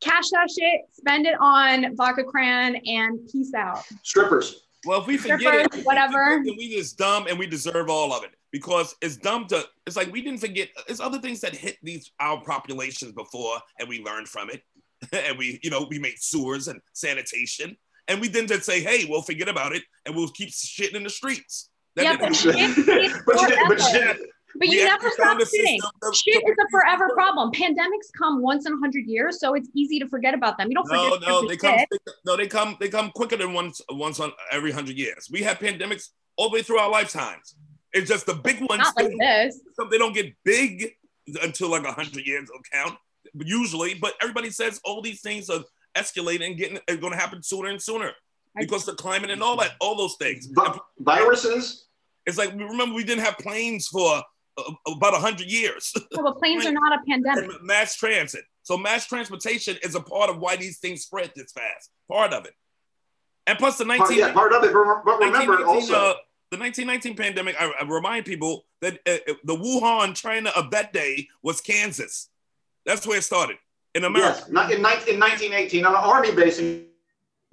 [0.00, 3.84] cash that shit, spend it on vodka cran, and peace out.
[4.02, 4.66] Strippers.
[4.84, 6.42] Well, if we forget Strippers, it, whatever.
[6.44, 9.64] then we just dumb and we deserve all of it because it's dumb to.
[9.86, 10.68] It's like we didn't forget.
[10.88, 14.62] It's other things that hit these our populations before, and we learned from it,
[15.12, 17.76] and we, you know, we made sewers and sanitation,
[18.08, 21.04] and we didn't just say, "Hey, we'll forget about it and we'll keep shitting in
[21.04, 24.16] the streets." That Yeah, but shit but you didn't, but.
[24.54, 25.78] But you never stop a shitting.
[26.14, 27.50] Shit is a forever problem.
[27.52, 30.68] Pandemics come once in a hundred years, so it's easy to forget about them.
[30.68, 31.76] You don't No, forget no, the they come.
[31.76, 32.76] They, no, they come.
[32.78, 35.28] They come quicker than once once on every hundred years.
[35.30, 37.54] We have pandemics all the way through our lifetimes.
[37.94, 38.82] It's just the big ones.
[38.82, 39.60] Not they like don't- this.
[39.90, 40.92] they don't get big
[41.42, 42.98] until like a hundred years will count
[43.34, 43.94] usually.
[43.94, 45.60] But everybody says all these things are
[45.96, 48.12] escalating and getting are going to happen sooner and sooner
[48.56, 50.46] because the climate and all that, all those things.
[50.46, 51.86] Vi- viruses.
[52.26, 54.22] It's like we remember we didn't have planes for
[54.58, 55.92] uh, about a hundred years.
[56.14, 57.50] No, but planes are not a pandemic.
[57.50, 58.44] and mass transit.
[58.62, 61.90] So mass transportation is a part of why these things spread this fast.
[62.10, 62.54] Part of it.
[63.46, 64.72] And plus the 19, Part, yeah, part of it.
[64.72, 65.94] But but remember also.
[65.94, 66.14] uh,
[66.52, 70.92] the 1919 pandemic, I, I remind people that uh, uh, the Wuhan, China of that
[70.92, 72.28] day was Kansas.
[72.86, 73.56] That's where it started
[73.94, 74.38] in America.
[74.38, 76.86] Yes, in, 19, in 1918 on an army base in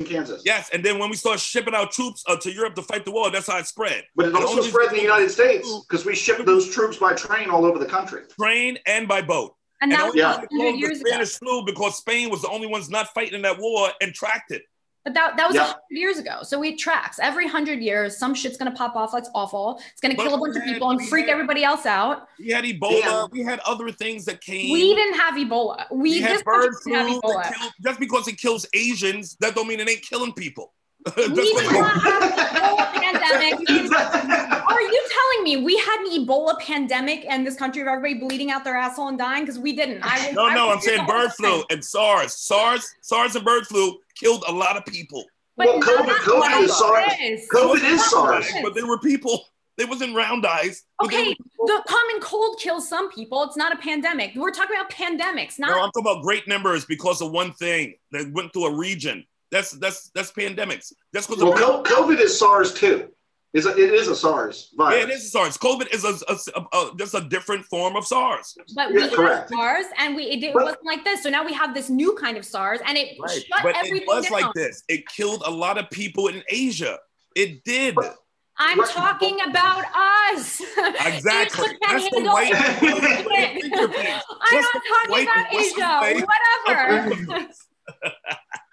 [0.06, 0.42] Kansas.
[0.46, 3.12] Yes, and then when we start shipping our troops uh, to Europe to fight the
[3.12, 4.04] war, that's how it spread.
[4.16, 7.14] But it And also spread in the United States because we shipped those troops by
[7.14, 8.24] train all over the country.
[8.40, 9.56] Train and by boat.
[9.82, 10.32] And that was Yeah.
[10.38, 11.10] 100 closed years the ago.
[11.10, 14.52] Spanish flu because Spain was the only ones not fighting in that war and tracked
[14.52, 14.64] it.
[15.10, 15.64] But that, that was Yeah.
[15.64, 16.44] 100 years ago.
[16.44, 17.18] So it tracks.
[17.18, 19.12] Every 100 years, some shit's going to pop off.
[19.12, 19.82] That's awful.
[19.92, 22.28] It's going to But kill a bunch of people and freak had- everybody else out.
[22.38, 23.00] We had Ebola.
[23.00, 23.26] Yeah.
[23.32, 24.72] We had other things that came.
[24.72, 25.86] We didn't have Ebola.
[25.92, 27.20] We, We had this bird didn't have flu.
[27.22, 27.44] Ebola.
[27.44, 30.74] that killed- just because it kills Asians, that don't mean it ain't killing people.
[31.18, 34.59] We did not have an Ebola pandemic.
[34.80, 38.50] Are you telling me we had an Ebola pandemic and this country of everybody bleeding
[38.50, 39.44] out their asshole and dying?
[39.44, 40.02] Because we didn't.
[40.04, 41.64] I was, no, I no, I'm saying bird flu time.
[41.72, 42.34] and SARS.
[42.34, 45.26] SARS, SARS and bird flu killed a lot of people.
[45.58, 47.12] But Well, COVID- COVID is SARS.
[47.20, 47.48] this.
[47.54, 48.48] COVID is SARS.
[48.64, 49.44] But they were people.
[49.78, 50.84] They wasn't round eyes.
[51.04, 53.44] Okay, the common cold kills some people.
[53.44, 54.32] It's not a pandemic.
[54.36, 57.96] We're talking about pandemics, not No, I'm talking about great numbers because of one thing
[58.12, 59.26] that went through a region.
[59.52, 60.94] That's that's that's pandemics.
[61.14, 63.10] That's because well, co- COVID is SARS too.
[63.54, 65.04] It's a, it is a SARS yeah, virus.
[65.04, 65.58] it is SARS.
[65.58, 68.56] COVID is a, a, a, a just a different form of SARS.
[68.76, 69.50] But we Yeah, correct.
[69.50, 71.24] SARS, and we it, it But- wasn't like this.
[71.24, 74.08] So now we have this new kind of SARS, and it shut But everything it
[74.08, 74.42] was down.
[74.42, 74.84] like this.
[74.88, 77.00] It killed a lot of people in Asia.
[77.36, 77.96] It did.
[77.96, 78.18] But-
[78.62, 78.90] I'm Right.
[78.90, 79.86] talking about
[80.34, 80.60] us.
[81.06, 81.66] Exactly.
[81.70, 83.72] Asia That's the white- it.
[83.72, 86.26] I'm not the white talking about and Asia.
[86.68, 87.48] Whatever.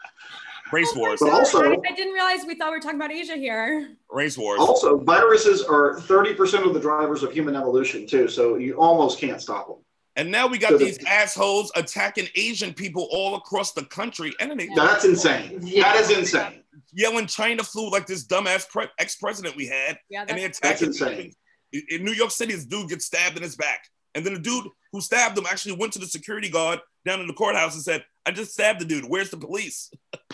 [0.72, 1.20] Race Oh, wars.
[1.20, 3.90] But also- I, I didn't realize we thought we were talking about Asia here.
[4.10, 4.58] Race wars.
[4.60, 8.28] Also, viruses are 30% of the drivers of human evolution, too.
[8.28, 9.76] So you almost can't stop them.
[10.16, 14.34] And now we got So the- these assholes attacking Asian people all across the country,
[14.40, 15.60] and then they That's insane.
[15.62, 15.82] Yeah.
[15.92, 16.62] That is insane.
[16.92, 20.82] yelling China flu like this dumbass pre- ex-president we had, Yeah, and they that's, That's
[20.82, 21.32] insane.
[21.72, 24.40] In, in New York City, this dude gets stabbed in his back, and then the
[24.40, 27.82] dude who stabbed him actually went to the security guard down in the courthouse and
[27.82, 29.04] said, "I just stabbed the dude.
[29.04, 29.90] Where's the police?"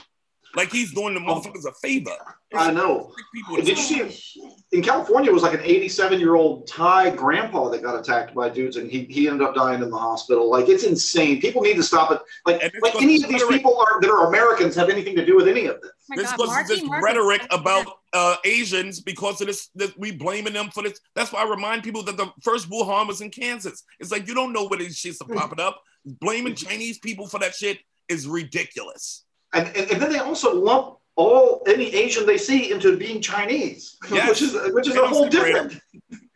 [0.55, 2.11] like he's doing the motherfuckers a favor.
[2.55, 3.13] I know.
[3.35, 5.31] People, Did you see in California?
[5.31, 8.91] It was like an 87 year old Thai grandpa that got attacked by dudes, and
[8.91, 10.51] he, he ended up dying in the hospital.
[10.51, 11.41] Like it's insane.
[11.41, 12.21] People need to stop it.
[12.45, 15.49] Like like any of these people are that are Americans have anything to do with
[15.49, 15.93] any of this.
[16.13, 19.93] oh this was Marky this Mark is- rhetoric about uh, Asians because of this, this.
[19.97, 21.01] We blaming them for this.
[21.15, 23.85] That's why I remind people that the first Wuhan was in Kansas.
[23.99, 25.83] It's like you don't know where these shits are popping up.
[26.05, 29.25] Blaming Chinese people for that shit is ridiculous.
[29.53, 33.97] And, and, and then they also lump all any Asian they see into being Chinese,
[34.11, 34.29] Yes.
[34.29, 35.79] which is which is a whole different.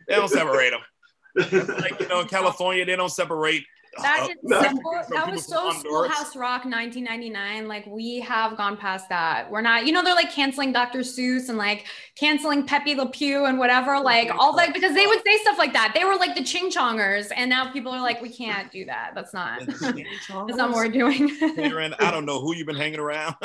[0.07, 1.67] They don't separate them.
[1.79, 3.63] like you know, in California, they don't separate.
[4.01, 4.61] That uh, is no.
[4.61, 7.67] so, that was so Schoolhouse Rock 1999.
[7.67, 9.49] Like we have gone past that.
[9.49, 10.99] We're not, you know, they're like canceling Dr.
[10.99, 15.19] Seuss and like canceling Pepe Le Pew and whatever, like all like because they would
[15.25, 15.93] say stuff like that.
[15.95, 19.11] They were like the ching chongers, and now people are like, we can't do that.
[19.15, 19.65] That's not.
[19.65, 21.29] That's not what we're doing.
[21.55, 23.35] Karen, I don't know who you've been hanging around.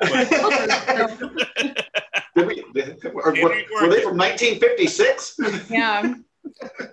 [2.36, 5.40] Did we, did- were, were were they from 1956?
[5.70, 6.14] yeah.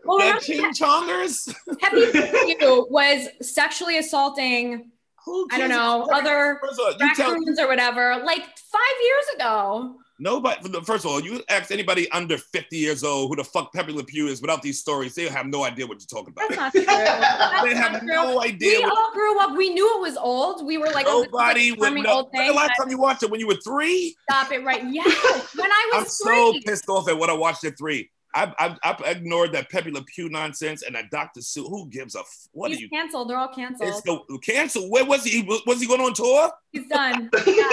[0.05, 1.47] Well, remember, Ching Chongers.
[1.79, 4.91] Pew was sexually assaulting,
[5.25, 9.95] Who I don't know, other First you tell raccoons or whatever, like five years ago.
[10.19, 10.69] nobody.
[10.83, 14.03] First of all, you ask anybody under 50 years old who the fuck Pepe Le
[14.03, 16.49] Pew is without these stories, they have no idea what you're talking about.
[16.49, 16.85] That's not true.
[16.85, 18.07] That's They have true.
[18.07, 18.77] no idea.
[18.79, 19.55] We What, all grew up.
[19.57, 20.65] We knew it was old.
[20.65, 22.11] We were like, oh, this is like nobody would know.
[22.13, 22.47] old When thing.
[22.51, 23.29] the last time you watched it?
[23.31, 24.15] When you were three?
[24.29, 24.83] Stop it right.
[24.89, 25.55] Yes.
[25.55, 25.97] When I was.
[25.97, 28.09] I'm was so pissed off at what I watched at three.
[28.37, 31.41] I, I, I ignored that Pepe Le Pew nonsense and that Dr.
[31.41, 31.63] Sue.
[31.63, 32.89] Who gives a f- what He's are you?
[32.89, 33.29] canceled.
[33.29, 33.89] They're all canceled.
[33.89, 34.89] It's the cancel.
[34.89, 35.41] Where was he?
[35.65, 36.51] Was he going on tour?
[36.71, 37.29] He's done.
[37.47, 37.69] Yeah.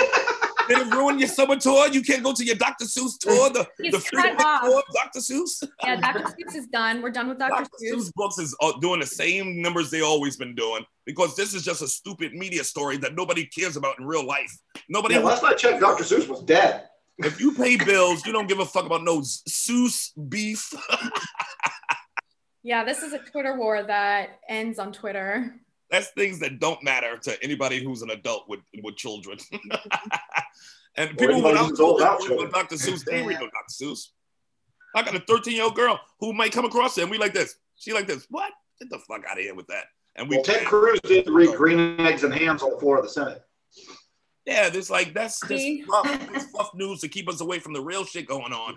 [0.67, 1.89] Did it ruin your summer tour?
[1.89, 2.87] You can't go to your Dr.
[2.87, 5.19] Seuss tour, the, He's the cut freedom tour of Dr.
[5.19, 5.63] Seuss.
[5.85, 6.21] yeah, Dr.
[6.25, 7.03] Seuss is done.
[7.03, 7.51] We're done with Dr.
[7.65, 7.69] Dr.
[7.83, 7.93] Seuss.
[8.07, 11.65] Seuss books is uh, doing the same numbers they always been doing because this is
[11.65, 14.57] just a stupid media story that nobody cares about in real life.
[14.89, 15.17] Nobody.
[15.17, 16.03] Yeah, last I checked, Dr.
[16.03, 16.89] Seuss was dead.
[17.19, 20.73] If you pay bills, you don't give a fuck about no Seuss beef.
[22.67, 25.55] Yeah, this is a Twitter war that ends on Twitter.
[25.91, 29.37] That's things that don't matter to anybody who's an adult with with children.
[30.97, 32.51] and people anybody without who's old children without read children.
[32.51, 32.77] Dr.
[32.77, 33.71] Seuss, they ain't read no Dr.
[33.71, 34.09] Seuss.
[34.95, 37.35] I got a 13 year old girl who might come across it and we like
[37.35, 37.57] this.
[37.77, 38.27] She like this.
[38.31, 38.51] What?
[38.81, 39.85] Get the fuck out of here with that.
[40.17, 43.05] And we Well, Ted Cruz did read Green Eggs and Hams on the floor of
[43.05, 43.45] the Senate.
[44.47, 45.83] Yeah, this like that's just See?
[45.83, 48.77] fluff, this fluff news to keep us away from the real shit going on.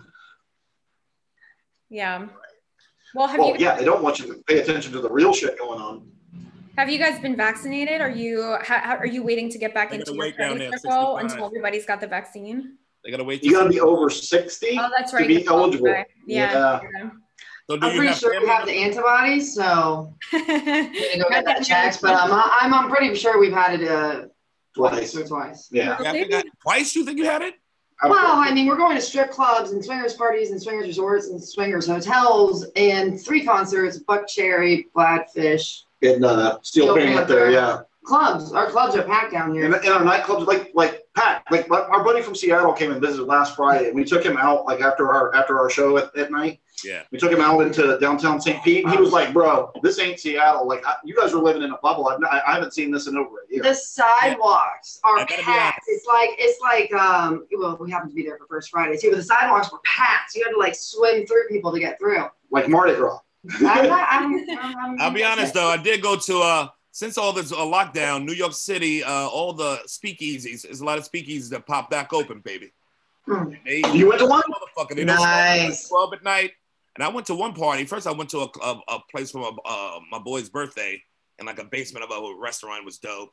[1.90, 2.28] Yeah.
[3.16, 5.34] Well, have Well, you yeah, they don't want you to pay attention to the real
[5.34, 6.12] shit going on.
[6.78, 8.02] have you guys been vaccinated?
[8.02, 10.58] Are you how, how, are you waiting to get back into gotta your wait down
[10.58, 12.78] there, circle until everybody's got the vaccine?
[13.04, 13.44] They gotta wait.
[13.44, 15.22] You got to be over 60 Oh, that's right.
[15.22, 15.88] to be you're eligible.
[15.88, 16.06] right.
[16.26, 16.80] Yeah.
[17.70, 20.40] So do I'm you pretty have sure we have the antibodies, so yeah.
[20.48, 22.02] we need to go get that checked.
[22.02, 24.26] But um, I- I'm I'm pretty sure we've had it uh,
[24.78, 25.16] Twice.
[25.16, 25.68] or twice.
[25.72, 25.98] Yeah.
[26.00, 27.56] You have got- twice you think you had it?
[28.04, 31.44] Well, I mean, we're going to strip clubs and swingers parties and swingers resorts and
[31.44, 37.50] swingers hotels and three concerts: Buckcherry, Blackfish, in uh, Steel Steel Panther, Panther.
[37.50, 37.80] yeah.
[38.06, 38.54] clubs.
[38.54, 39.66] Our clubs are packed down In, here.
[39.74, 43.26] and our nightclubs, like like Pat, like my- our buddy from Seattle came and visited
[43.26, 46.30] last Friday, and we took him out like after our after our show at, at
[46.32, 46.60] night.
[46.86, 47.04] Yeah.
[47.12, 48.63] We took him out into downtown St.
[48.63, 48.84] Pete.
[48.86, 50.68] And he was like, "Bro, this ain't Seattle.
[50.68, 52.08] Like I, you guys are living in a bubble.
[52.08, 55.82] I've, not- I haven't seen this in over a year." The sidewalks I are packed.
[55.88, 57.48] It's like it's like um.
[57.58, 60.32] Well, we happened to be there for First Friday too, but the sidewalks were packed.
[60.32, 62.26] So you had to like swim through people to get through.
[62.52, 63.20] like Mardi Gras.
[63.60, 67.18] I'm not, I'm, I'm, I'm, I'll be honest though, I did go to uh since
[67.18, 71.10] all this uh, lockdown, New York City, uh, all the speakeasies, there's a lot of
[71.10, 72.72] speakeasies that pop back open, baby.
[73.28, 73.52] Hmm.
[73.66, 74.42] They, You went to one?
[74.42, 75.90] motherfucker, they don't start until like Nice.
[75.90, 76.52] twelve at night.
[76.98, 77.86] And I went to one party.
[77.86, 81.00] First, I went to a, a, a place for my, uh, my boy's birthday,
[81.38, 83.30] and like a basement of a restaurant was dope.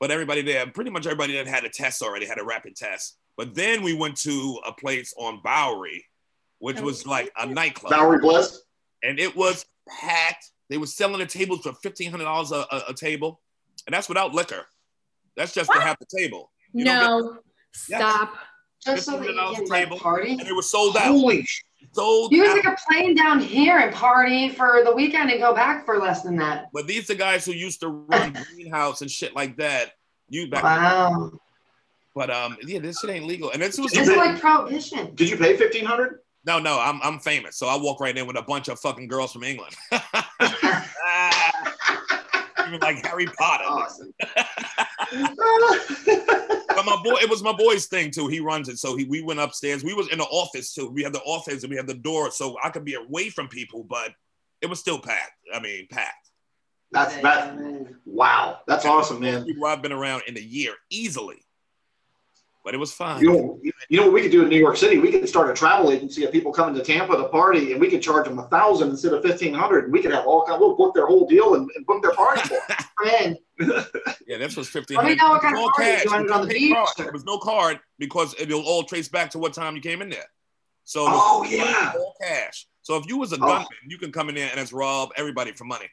[0.00, 3.18] But everybody there, pretty much everybody that had a test already had a rapid test.
[3.36, 6.06] But then we went to a place on Bowery,
[6.58, 8.62] which was like a nightclub Bowery Bliss.
[9.02, 9.66] and it was
[10.00, 10.50] packed.
[10.70, 13.42] They were selling the tables for fifteen hundred dollars a, a table,
[13.86, 14.64] and that's without liquor.
[15.36, 15.86] That's just to What?
[15.86, 17.38] have the table, You don't No.
[17.72, 18.34] Stop.
[18.84, 19.98] Just so that you $15 can table.
[19.98, 20.32] party.
[20.32, 21.04] and it was sold out.
[21.08, 21.62] Holy sh-
[21.92, 22.62] Sold You guys out.
[22.62, 26.22] take a plane down here and party for the weekend and go back for less
[26.22, 26.66] than that.
[26.72, 29.92] But these are guys who used to run greenhouse and shit like that.
[30.28, 31.32] You back Wow.
[32.14, 33.50] But um, yeah, this shit ain't legal.
[33.50, 35.14] And this was This is like prohibition.
[35.14, 36.20] Did you pay fifteen hundred?
[36.44, 36.78] no, no.
[36.78, 39.44] I'm I'm famous, so I walk right in with a bunch of fucking girls from
[39.44, 39.74] England.
[42.66, 43.64] Even like Harry Potter.
[43.66, 44.14] Awesome.
[46.80, 48.28] But my boy, it was my boy's thing too.
[48.28, 49.84] He runs it, so he we went upstairs.
[49.84, 50.88] We was in the office too.
[50.88, 53.48] We had the office and we had the door, so I could be away from
[53.48, 54.12] people, but
[54.62, 55.32] it was still packed.
[55.52, 56.30] I mean, packed.
[56.92, 57.54] That's that.
[58.06, 59.44] Wow, that's awesome, man.
[59.44, 61.42] People I've been around in a year easily,
[62.64, 63.20] but it was fun.
[63.22, 64.98] You know, you know what we could do in New York City?
[64.98, 67.88] We could start a travel agency of people coming to Tampa to party, and we
[67.88, 69.84] could charge them a thousand instead of fifteen hundred.
[69.84, 70.60] And we could have all kind.
[70.60, 72.54] We'll book their whole deal and, and book their party for.
[72.54, 72.76] 'em.
[73.02, 73.36] Man,
[74.26, 74.98] Yeah, this was fifteen.
[74.98, 76.04] Let me know what kind of party cash.
[76.04, 76.76] you wanted on the beach.
[76.98, 80.10] There was no card because it'll all trace back to what time you came in
[80.10, 80.26] there.
[80.84, 81.92] So Oh yeah.
[81.96, 82.66] all cash.
[82.82, 83.46] So if you was a Oh.
[83.46, 85.86] gunman, you can come in there and it's rob everybody for money.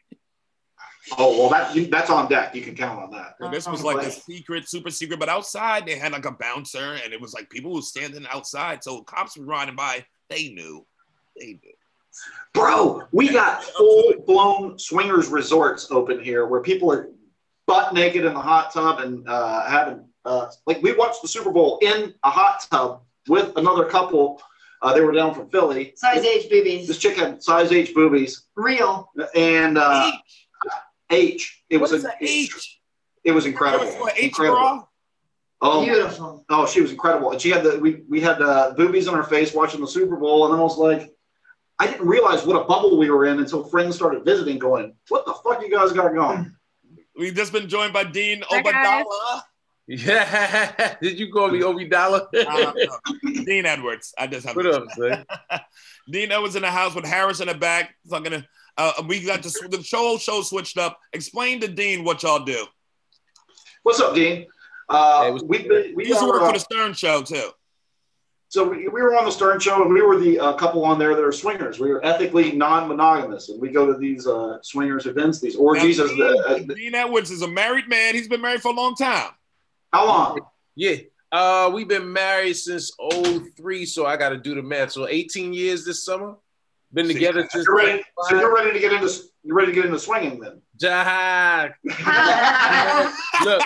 [1.17, 2.54] Oh well, that that's on deck.
[2.56, 3.36] You can count on that.
[3.39, 5.20] So this was like a secret, super secret.
[5.20, 8.84] But outside, they had like a bouncer, and it was like people were standing outside.
[8.84, 10.06] So cops were riding by.
[10.30, 10.86] They knew.
[11.39, 11.74] They knew.
[12.54, 17.10] Bro, we got full blown swingers resorts open here where people are
[17.67, 21.52] butt naked in the hot tub and uh, having uh, like we watched the Super
[21.52, 24.41] Bowl in a hot tub with another couple.
[24.82, 25.93] Uh, they were down from Philly.
[25.96, 26.88] size H boobies.
[26.88, 29.12] This chick had size H boobies Real.
[29.36, 30.46] and uh, H.
[31.10, 31.41] It
[31.72, 32.80] What was is a, an H?
[33.24, 33.86] It was incredible.
[33.86, 34.89] was for H incredible.
[35.60, 36.46] Oh, Beautiful.
[36.50, 37.32] oh, she was incredible.
[37.32, 40.15] And she had the we we had uh, boobies on her face watching the Super
[40.15, 41.12] Bowl, and I was like,
[41.80, 45.26] I didn't realize what a bubble we were in until friends started visiting, going, "What
[45.26, 46.54] the fuck you guys got going?"
[47.17, 48.62] We've just been joined by Dean Hi.
[48.62, 49.41] Obadala.
[49.88, 50.96] Yeah.
[51.02, 52.28] Did you call me Obi Dollar?
[52.38, 52.74] Uh,
[53.46, 54.13] Dean Edwards.
[54.17, 55.26] I just have what up, son?
[56.12, 57.96] Dean Edwards in the house with Harris in the back.
[58.10, 58.43] Fucking,
[58.77, 60.99] uh, we got the, the show show switched up.
[61.13, 62.65] Explain to Dean what y'all do.
[63.83, 64.45] What's up, Dean?
[64.89, 67.49] Uh, Hey, what's we've been, we used to work uh, for the Stern Show too.
[68.49, 70.97] so we, we were on the Stern Show, and we were the uh, couple on
[70.99, 71.79] there that are swingers.
[71.79, 75.97] We were ethically non-monogamous, and we go to these uh, swingers events, these orgies.
[75.97, 78.15] Now, As the, as Dean, the, Dean Edwards is a married man.
[78.15, 79.31] He's been married for a long time.
[79.91, 80.39] how long?
[80.75, 80.95] Yeah.
[81.31, 82.91] Uh, we've been married since
[83.57, 84.91] 03, so I got to do the math.
[84.93, 86.35] So 18 years this summer.
[86.93, 87.65] Been See, together since.
[87.65, 90.62] You're ready, so you're ready to get into you're ready to get into swinging then.
[90.80, 91.78] Jack.
[93.43, 93.63] look,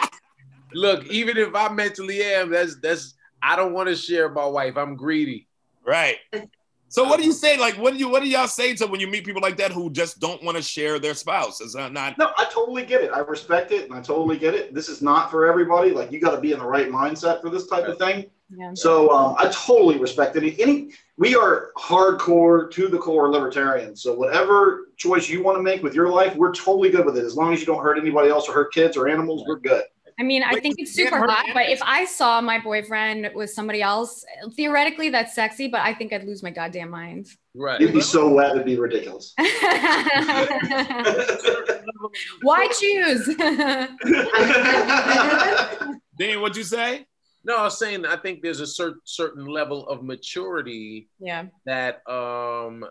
[0.73, 1.05] look.
[1.07, 3.15] Even if I mentally am, that's that's.
[3.43, 4.77] I don't want to share my wife.
[4.77, 5.47] I'm greedy.
[5.85, 6.17] Right.
[6.91, 7.57] So what do you say?
[7.57, 9.71] Like, what do you what do y'all say to when you meet people like that
[9.71, 11.61] who just don't want to share their spouse?
[11.61, 12.17] Is that not?
[12.17, 13.11] No, I totally get it.
[13.13, 14.73] I respect it, and I totally get it.
[14.73, 15.91] This is not for everybody.
[15.91, 18.25] Like you got to be in the right mindset for this type of thing.
[18.55, 18.71] Yeah.
[18.73, 20.59] So um, I totally respect it.
[20.59, 24.01] Any, we are hardcore to the core libertarians.
[24.03, 27.23] So whatever choice you want to make with your life, we're totally good with it.
[27.23, 29.83] As long as you don't hurt anybody else or hurt kids or animals, we're good.
[30.19, 33.81] I mean, I think it's super hot, but if I saw my boyfriend with somebody
[33.81, 34.23] else,
[34.55, 37.27] theoretically that's sexy, but I think I'd lose my goddamn mind.
[37.55, 37.79] Right.
[37.81, 39.33] You'd be so wet, it'd be ridiculous.
[42.41, 43.25] Why choose?
[46.17, 47.07] Dean, what'd you say?
[47.43, 51.45] No, I was saying I think there's a cer- certain level of maturity yeah.
[51.65, 52.85] that um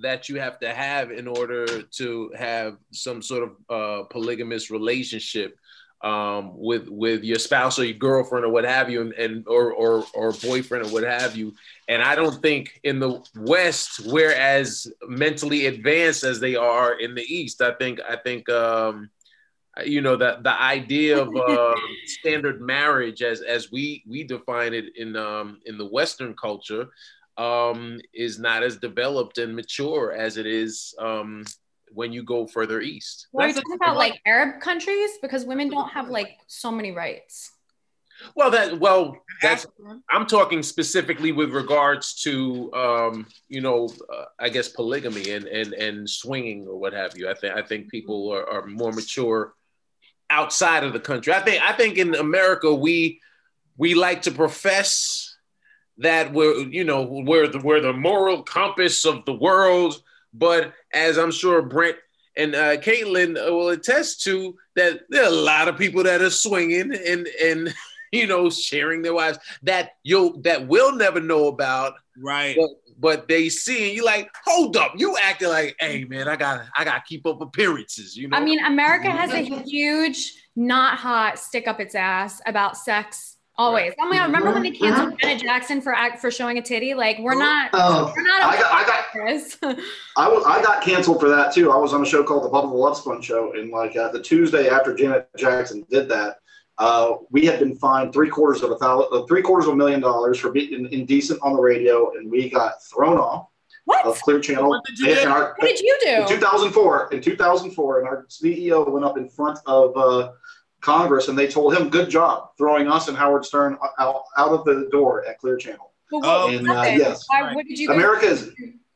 [0.00, 5.56] that you have to have in order to have some sort of uh, polygamous relationship
[6.02, 9.72] um, with with your spouse or your girlfriend or what have you, and, and or,
[9.72, 11.52] or or boyfriend or what have you.
[11.88, 17.14] And I don't think in the West we're as mentally advanced as they are in
[17.14, 17.60] the East.
[17.60, 19.10] I think I think um,
[19.84, 21.74] you know that the idea of uh,
[22.06, 26.88] standard marriage as as we we define it in um, in the Western culture
[27.36, 31.44] um, is not as developed and mature as it is um,
[31.92, 33.28] when you go further east.
[33.32, 35.10] Well, are you talking about like Arab countries?
[35.22, 37.52] Because women don't have like so many rights.
[38.36, 39.66] well that well that's
[40.10, 45.72] I'm talking specifically with regards to um, you know uh, I guess polygamy and and
[45.74, 47.30] and swinging or what have you.
[47.30, 49.54] I think I think people are, are more mature
[50.30, 51.32] outside of the country.
[51.32, 53.20] I think I think in America we
[53.76, 55.36] we like to profess
[55.98, 61.18] that we're you know we're the we're the moral compass of the world, but as
[61.18, 61.96] I'm sure Brent
[62.36, 66.30] and uh, Katelyn will attest to, that there are a lot of people that are
[66.30, 67.74] swinging and and
[68.12, 72.56] you know sharing their wives that you'll that we'll never know about, Right.
[73.00, 76.58] But but they see you like hold up, you acting like hey man, I got
[76.58, 78.36] to I got to keep up appearances, you know.
[78.36, 83.92] I mean, America has a huge, not hot, stick up its ass about sex always.
[84.00, 86.94] Oh my god, remember when they canceled Janet Jackson for act for showing a titty?
[86.94, 89.58] Like we're not, Oh, we're not I got, I got, with.
[90.16, 91.70] I was, I got canceled for that too.
[91.70, 94.12] I was on a show called the Bubba the Love Sponge Show, and like uh,
[94.12, 96.38] the Tuesday after Janet Jackson did that,
[96.80, 99.76] Uh, we had been fined three quarters of a thousand, uh, three quarters of a
[99.76, 103.48] million dollars for being indecent on the radio, and we got thrown off
[103.84, 104.06] What?
[104.06, 104.66] of Clear Channel.
[104.70, 105.28] What did you do?
[105.28, 106.08] our- What did you do?
[106.22, 110.30] in 2004, in 2004, and our CEO went up in front of uh,
[110.80, 114.64] Congress, and they told him, "Good job throwing us and Howard Stern out, out of
[114.64, 117.26] the door at Clear Channel." Well, Oh, what and, uh, yes.
[117.28, 118.52] Why, what did you guys America is.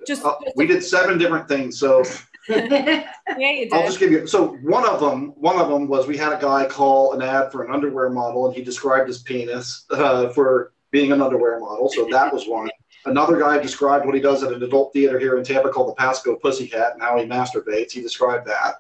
[0.06, 0.24] just?
[0.24, 2.02] Uh, we did seven different things, so
[2.48, 4.26] yeah, you I'll just give you.
[4.26, 7.50] So one of them, one of them was we had a guy call an ad
[7.50, 11.88] for an underwear model, and he described his penis uh, for being an underwear model.
[11.88, 12.70] So that was one.
[13.06, 15.94] Another guy described what he does at an adult theater here in Tampa called the
[15.94, 17.92] Pasco Pussycat and how he masturbates.
[17.92, 18.76] He described that.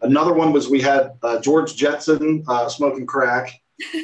[0.00, 3.60] Another one was we had uh, George Jetson uh, smoking crack,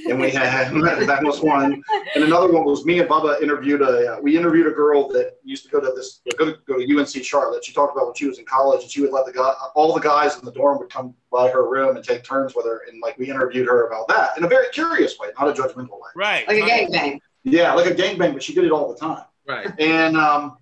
[0.09, 1.83] and we had that was one.
[2.15, 4.15] And another one was me and Bubba interviewed a.
[4.15, 6.99] Uh, we interviewed a girl that used to go to this go to, go to
[6.99, 7.65] UNC Charlotte.
[7.65, 9.93] She talked about when she was in college, and she would let the guy, all
[9.93, 12.83] the guys in the dorm would come by her room and take turns with her,
[12.89, 16.01] and like we interviewed her about that in a very curious way, not a judgmental
[16.01, 16.11] way.
[16.15, 16.47] Right.
[16.47, 17.21] Like a gangbang.
[17.43, 19.25] Yeah, like a gangbang, but she did it all the time.
[19.47, 19.69] Right.
[19.79, 20.57] And um,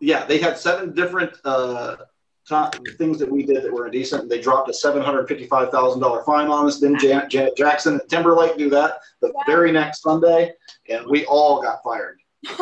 [0.00, 2.07] yeah, they had seven different uh, to-
[2.96, 4.28] things that we did that were indecent.
[4.28, 6.80] They dropped a seven hundred fifty-five thousand dollar fine on us.
[6.80, 9.42] Then Janet, Janet Jackson at Timberlake do that the Wow.
[9.46, 10.52] very next Sunday,
[10.88, 12.20] and we all got fired.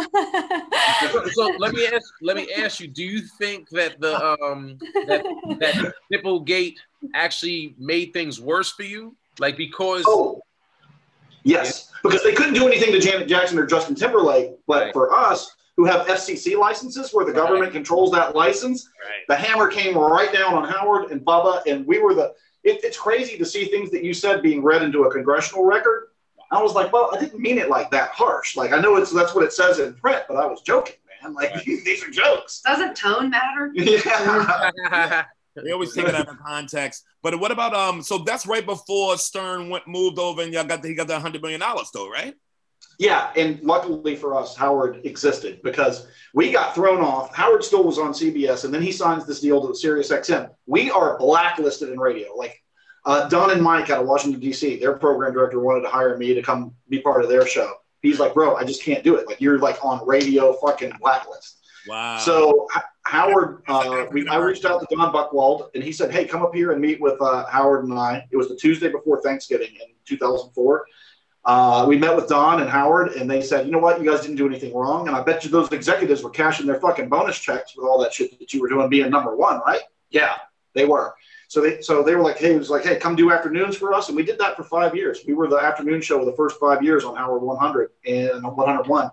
[1.13, 4.79] So, so let me ask let me ask you, do you think that the um
[5.07, 5.25] that
[5.61, 5.75] that
[6.13, 6.75] Nipplegate
[7.15, 9.15] actually made things worse for you?
[9.39, 10.41] Like because Oh,
[11.45, 14.93] yes, because they couldn't do anything to Janet Jackson or Justin Timberlake, but Right.
[14.93, 17.43] for us who have FCC licenses where the Right.
[17.47, 19.25] government controls that license, right.
[19.29, 22.35] the hammer came right down on Howard and Bubba, and we were the.
[22.65, 26.09] It, it's crazy to see things that you said being read into a congressional record.
[26.51, 28.57] I was like, well, I didn't mean it like that harsh.
[28.57, 31.35] Like I know it's that's what it says in print, but I was joking, man.
[31.35, 31.65] Like Right.
[31.85, 32.63] these are jokes.
[32.65, 33.73] Doesn't tone matter?
[33.75, 35.25] Yeah.
[35.65, 37.05] They always take it out of context.
[37.23, 38.03] But what about um?
[38.03, 41.23] So that's right before Stern went moved over, and y'all got the, he got that
[41.23, 42.35] hundred million dollars though, right?
[42.99, 47.35] Yeah, and luckily for us, Howard existed because we got thrown off.
[47.35, 50.51] Howard still was on CBS, and then he signs this deal to Sirius XM.
[50.67, 52.35] We are blacklisted in radio.
[52.35, 52.63] Like
[53.05, 56.35] uh, Don and Mike out of Washington D.C., their program director wanted to hire me
[56.35, 57.71] to come be part of their show.
[58.01, 59.27] He's like, bro, I just can't do it.
[59.27, 61.61] Like you're like on radio fucking blacklist.
[61.87, 62.19] Wow.
[62.19, 66.25] So H- Howard, uh, we, I reached out to Don Buchwald, and he said, "Hey,
[66.25, 69.21] come up here and meet with uh, Howard and I." It was the Tuesday before
[69.23, 70.85] Thanksgiving in 2004.
[71.47, 74.03] Uh, we met with Don and Howard, and they said, "You know what?
[74.03, 76.81] You guys didn't do anything wrong." And I bet you those executives were cashing their
[76.81, 79.83] fucking bonus checks with all that shit that you were doing, being number one, right?
[80.11, 80.35] Yeah,
[80.75, 81.15] they were.
[81.49, 83.95] So they, so they were like, "Hey, it was like, hey, come do afternoons for
[83.95, 85.21] us," and we did that for five years.
[85.27, 89.11] We were the afternoon show of the first five years on Howard 100 and 101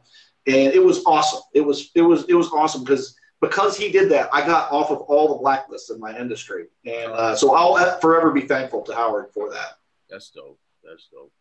[0.47, 1.41] and it was awesome.
[1.53, 4.89] It was it was it was awesome because because he did that, I got off
[4.89, 8.95] of all the blacklists in my industry, and uh, so I'll forever be thankful to
[8.95, 9.77] Howard for that.
[10.09, 10.59] That's dope.
[10.83, 11.31] That's dope.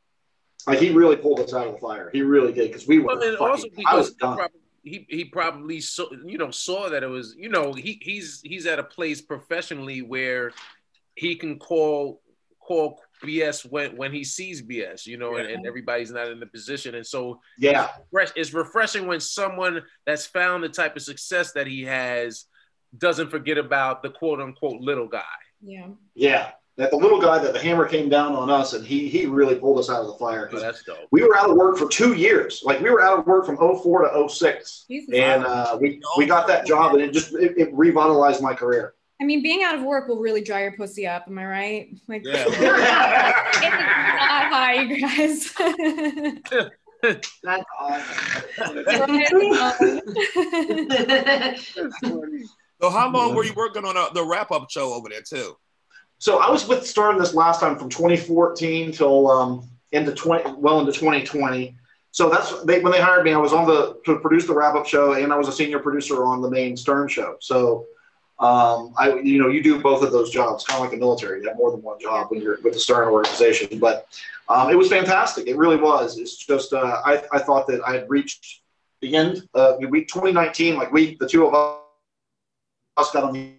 [0.66, 2.10] Like he really pulled us out of the fire.
[2.12, 3.06] He really did because we were.
[3.06, 4.36] Well, and fucking- also I because was he done.
[4.36, 8.40] probably, he, he probably saw you know saw that it was you know he he's
[8.44, 10.52] he's at a place professionally where
[11.14, 12.20] he can call
[12.58, 16.46] call BS when when he sees BS you know and, and everybody's not in the
[16.46, 21.52] position and so Yeah, fresh it's refreshing when someone that's found the type of success
[21.52, 22.46] that he has
[22.98, 25.22] doesn't forget about the quote unquote little guy.
[25.62, 25.88] yeah.
[26.14, 26.50] yeah.
[26.78, 29.56] That the little guy that the hammer came down on us, and he he really
[29.56, 30.46] pulled us out of the fire.
[30.48, 31.06] So 'cause that's dope.
[31.10, 32.62] we were out of work for two years.
[32.64, 34.86] Like we were out of work from 04 to 06.
[34.88, 35.14] Jesus.
[35.14, 38.94] and uh, we we got that job, and it just it, it revitalized my career.
[39.20, 41.26] I mean, being out of work will really dry your pussy up.
[41.28, 41.88] Am I right?
[42.08, 42.44] Like, Yeah.
[42.48, 43.34] it is not
[44.50, 45.52] high, you guys.
[47.02, 47.28] That's
[47.78, 48.84] awesome.
[52.80, 55.56] So how long were you working on uh the wrap up show over there too?
[56.22, 60.78] So I was with Stern this last time from 2014 till um, into 20, well
[60.78, 61.76] into 2020.
[62.12, 63.32] So that's they, when they hired me.
[63.32, 65.80] I was on the to produce the wrap up show, and I was a senior
[65.80, 67.38] producer on the main Stern show.
[67.40, 67.86] So
[68.38, 71.42] um, I, you know, you do both of those jobs, kind of like the military.
[71.42, 73.80] You have more than one job when you're with the Stern organization.
[73.80, 74.06] But
[74.48, 75.48] um, it was fantastic.
[75.48, 76.18] It really was.
[76.18, 78.60] It's just uh, I, I thought that I had reached
[79.00, 79.48] the end.
[79.54, 81.52] Uh, week 2019, like we, the two of
[82.96, 83.54] us, got on the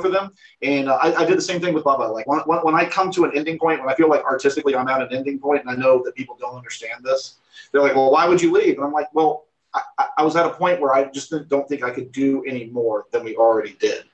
[0.00, 0.30] for them.
[0.62, 2.12] And uh, I, I did the same thing with Bubba.
[2.12, 4.88] Like when, when, I come to an ending point, when I feel like artistically I'm
[4.88, 7.36] at an ending point, and I know that people don't understand this,
[7.72, 10.34] they're like, "Well, why would you leave?" And I'm like, "Well, I, I- I was
[10.36, 13.36] at a point where I just don't think I could do any more than we
[13.36, 14.04] already did,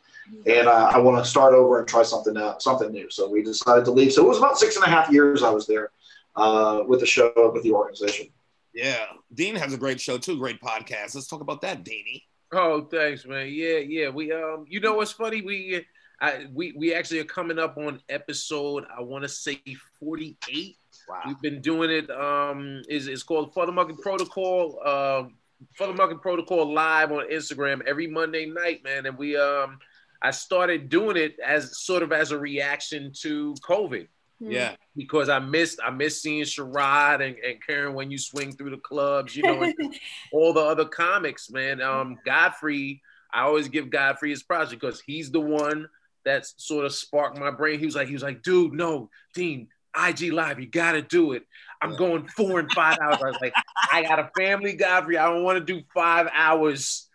[0.46, 3.42] and uh, I want to start over and try something out, something new." So we
[3.42, 4.12] decided to leave.
[4.12, 5.90] So it was about six and a half years I was there
[6.36, 8.26] uh, with the show, with the organization.
[8.74, 9.04] Yeah.
[9.34, 11.14] Dean has a great show too, great podcast.
[11.14, 12.22] Let's talk about that, Deanie.
[12.53, 13.48] Oh, thanks, man.
[13.50, 14.09] Yeah, yeah.
[14.11, 15.40] We um, you know what's funny?
[15.40, 15.86] We
[16.20, 19.61] I we we actually are coming up on episode I want to say
[19.98, 20.76] 48.
[21.09, 21.22] Wow.
[21.26, 22.11] We've been doing it.
[22.11, 24.78] Um, is it's called Market Protocol.
[24.86, 25.34] Um,
[25.78, 29.07] Fothermuckin' Protocol live on Instagram every Monday night, man.
[29.07, 29.78] And we um,
[30.20, 34.09] I started doing it as sort of as a reaction to COVID
[34.51, 34.76] Yeah.
[34.97, 38.78] because I missed I missed seeing Sherrod and, and Keren when you swing through the
[38.78, 39.74] clubs, you know, and
[40.32, 41.80] all the other comics, man.
[41.80, 45.88] Um, Godfrey, I always give Godfrey his props because he's the one
[46.24, 47.78] that sort of sparked my brain.
[47.78, 51.45] He was like, he was like, dude, no, Dean, IG Live, you gotta do it.
[51.80, 53.18] I'm going four and five hours.
[53.22, 53.55] I was like,
[53.93, 55.18] I got a family, Godfrey.
[55.18, 57.09] I don't want to do five hours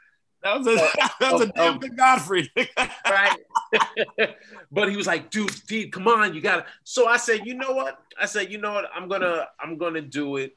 [0.44, 0.76] That was a
[1.20, 2.52] that was a damn good Godfrey.
[3.10, 3.38] right?
[4.72, 6.66] but he was like, dude, dude, come on, you gotta.
[6.84, 8.00] So I said, you know what?
[8.20, 8.86] I said, you know what?
[8.96, 10.56] I'm gonna, I'm gonna do it.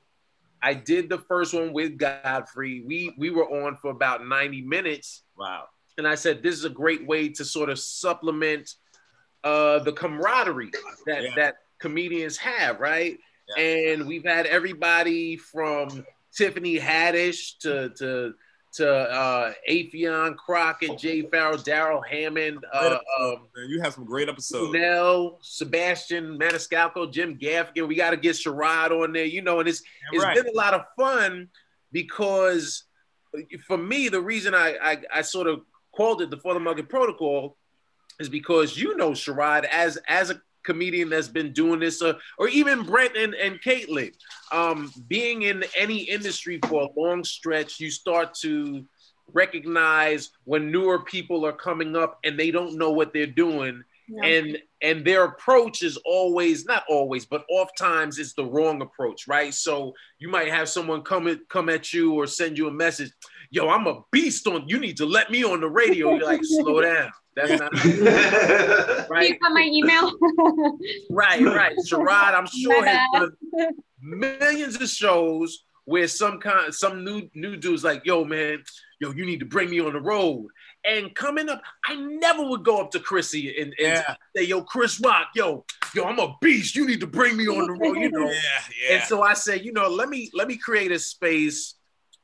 [0.63, 2.83] I did the first one with Godfrey.
[2.87, 5.65] We we were on for about 90 minutes, wow.
[5.97, 8.75] and I said, this is a great way to sort of supplement
[9.43, 10.71] uh, the camaraderie
[11.07, 11.35] that Yeah.
[11.37, 13.19] that comedians have, right?
[13.57, 13.63] Yeah.
[13.65, 16.05] And we've had everybody from
[16.37, 18.35] Tiffany Haddish to to
[18.73, 24.73] to uh, Affion Crockett, Jay Pharoah, Darrell Hammond, uh, um, you have some great episodes.
[24.75, 27.89] Sunel, Sebastian Maniscalco, Jim Gaffigan.
[27.89, 30.37] We got to get Sherrod on there, you know, and it's Yeah, it's right.
[30.37, 31.49] been a lot of fun
[31.93, 32.85] because
[33.67, 35.63] for me, the reason I, I, I sort of
[35.93, 37.57] called it the Fothermuckin' Protocol
[38.19, 42.49] is because you know Sherrod as as a comedian that's been doing this, uh, or
[42.49, 44.13] even Brent and, and Katelyn,
[44.53, 48.85] um, being in any industry for a long stretch, you start to
[49.33, 53.83] recognize when newer people are coming up and they don't know what they're doing.
[54.13, 54.29] Yeah.
[54.29, 59.55] and and their approach is always not always but oftentimes it's the wrong approach right?
[59.55, 63.13] So you might have someone come at, come at you or send you a message
[63.51, 66.15] yo i'm a beast on you need to let me on the radio.
[66.15, 67.11] You're like slow down.
[67.37, 68.05] That's not Do
[69.11, 69.29] right.
[69.29, 70.13] You got my email?
[71.11, 71.77] right right.
[71.89, 73.31] Sherrod, i'm sure My has done
[74.01, 78.63] millions of shows where some kind some new new dude's like yo man
[79.01, 80.47] yo you need to bring me on the road.
[80.85, 84.15] And coming up i never would go up to chrissy and, and Yeah.
[84.37, 86.75] say yo chris rock yo yo i'm a beast.
[86.77, 88.27] You need to bring me on the road you know?
[88.31, 88.95] Yeah, yeah.
[88.97, 91.75] and so I said, you know, let me let me create a space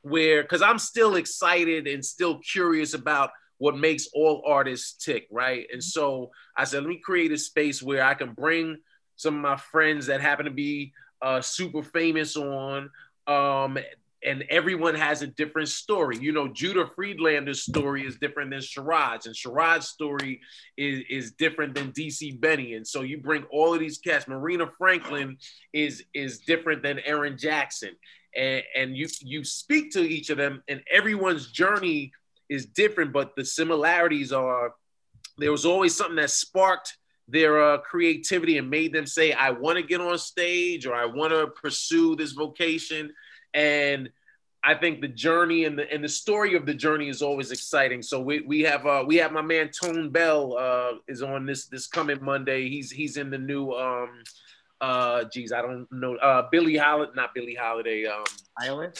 [0.09, 5.67] where because I'm still excited and still curious about what makes all artists tick, right?
[5.71, 8.77] And so I said, let me create a space where I can bring
[9.15, 12.89] some of my friends that happen to be uh, super famous on.
[13.25, 13.77] Um,
[14.23, 16.17] and everyone has a different story.
[16.17, 20.41] You know, Judah Friedlander's story is different than Sherrod's, and Sherrod's story
[20.75, 22.73] is, is different than DC Benny.
[22.73, 24.27] And so you bring all of these cats.
[24.27, 25.37] Marina Franklin
[25.71, 27.91] is is different than Aaron Jackson,
[28.37, 32.11] and and you you speak to each of them, and everyone's journey
[32.49, 34.73] is different, but the similarities are
[35.37, 39.77] there was always something that sparked their uh, creativity and made them say, "I want
[39.77, 43.13] to get on stage" or "I want to pursue this vocation,"
[43.53, 44.09] and
[44.63, 48.01] I think the journey and the and the story of the journey is always exciting.
[48.01, 51.67] So we, we have uh we have my man Tone Bell uh is on this
[51.67, 52.69] this coming Monday.
[52.69, 54.23] He's he's in the new um
[54.81, 58.23] uh geez I don't know uh Billie Holiday not Billie Holiday um
[58.59, 58.99] Island?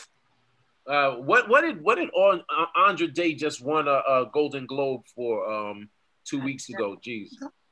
[0.88, 4.66] uh what what did what did An- uh, Andra Day just won a, a Golden
[4.66, 5.90] Globe for um
[6.26, 6.98] two weeks ago?
[7.06, 7.30] Jeez,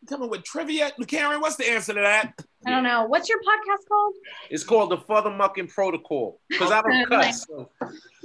[0.07, 0.91] coming with trivia.
[1.07, 2.33] Keren, what's the answer to that?
[2.67, 3.05] I don't know.
[3.05, 4.13] What's your podcast called?
[4.49, 7.45] it's called the Fothermuckin' Protocol because I don't cuss.
[7.47, 7.69] So,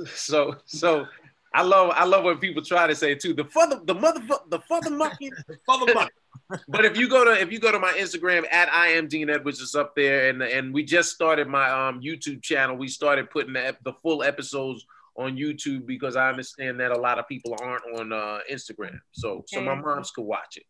[0.07, 1.07] so so
[1.55, 3.35] I love I love when people try to say it too.
[3.35, 6.11] The father the mother the Father Mucking the Father Buck.
[6.69, 9.31] But if you go to if you go to my Instagram at I am Dean
[9.31, 12.77] Edwards is up there, and and we just started my um YouTube channel.
[12.77, 14.85] We started putting the, the full episodes
[15.17, 19.45] on YouTube because I understand that a lot of people aren't on uh, Instagram, so
[19.47, 20.65] so my moms could watch it.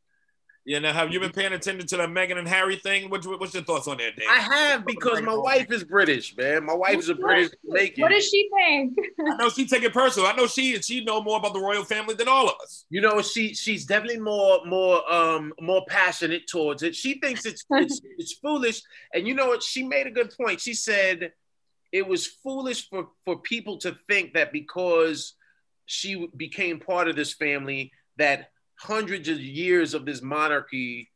[0.70, 3.10] Yeah, now have you been paying attention to the Meghan and Harry thing?
[3.10, 4.28] What, what's your thoughts on that, Dave?
[4.30, 6.64] I have because my wife is British, man.
[6.64, 8.02] My wife is a British Jamaican.
[8.02, 8.96] What does she think?
[9.18, 10.28] I know she take it personal.
[10.28, 12.84] I know she she know more about the royal family than all of us.
[12.88, 17.64] you know she she's definitely more more um more passionate towards it she thinks it's
[17.70, 18.80] it's, it's foolish
[19.12, 21.32] and you know what she made a good point she said
[21.90, 25.34] it was foolish for for people to think that because
[25.86, 28.50] she became part of this family that
[28.80, 31.10] hundreds of years of this monarchy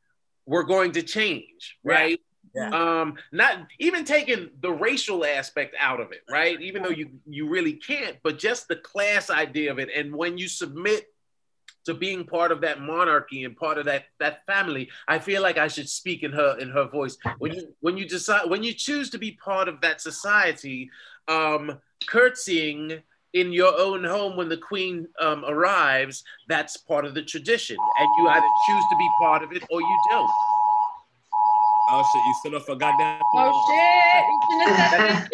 [0.46, 2.20] were going to change right?
[2.54, 2.70] Yeah.
[2.70, 6.60] um not even taking the racial aspect out of it right?
[6.60, 9.88] Even though you you really can't but just the class idea of it.
[9.94, 11.06] And when you submit
[11.86, 15.58] to being part of that monarchy and part of that that family i feel like
[15.58, 17.16] i should speak in her in her voice.
[17.38, 20.90] When you when you decide when you choose to be part of that society
[21.28, 23.02] um curtsying
[23.34, 28.08] in your own home when the queen um, arrives, that's part of the tradition, and
[28.18, 30.30] you either choose to be part of it or you don't.
[31.90, 32.22] Oh shit!
[32.26, 33.20] You stood up for goddamn.
[33.34, 34.24] Oh shit!
[34.26, 35.28] You shouldn't have.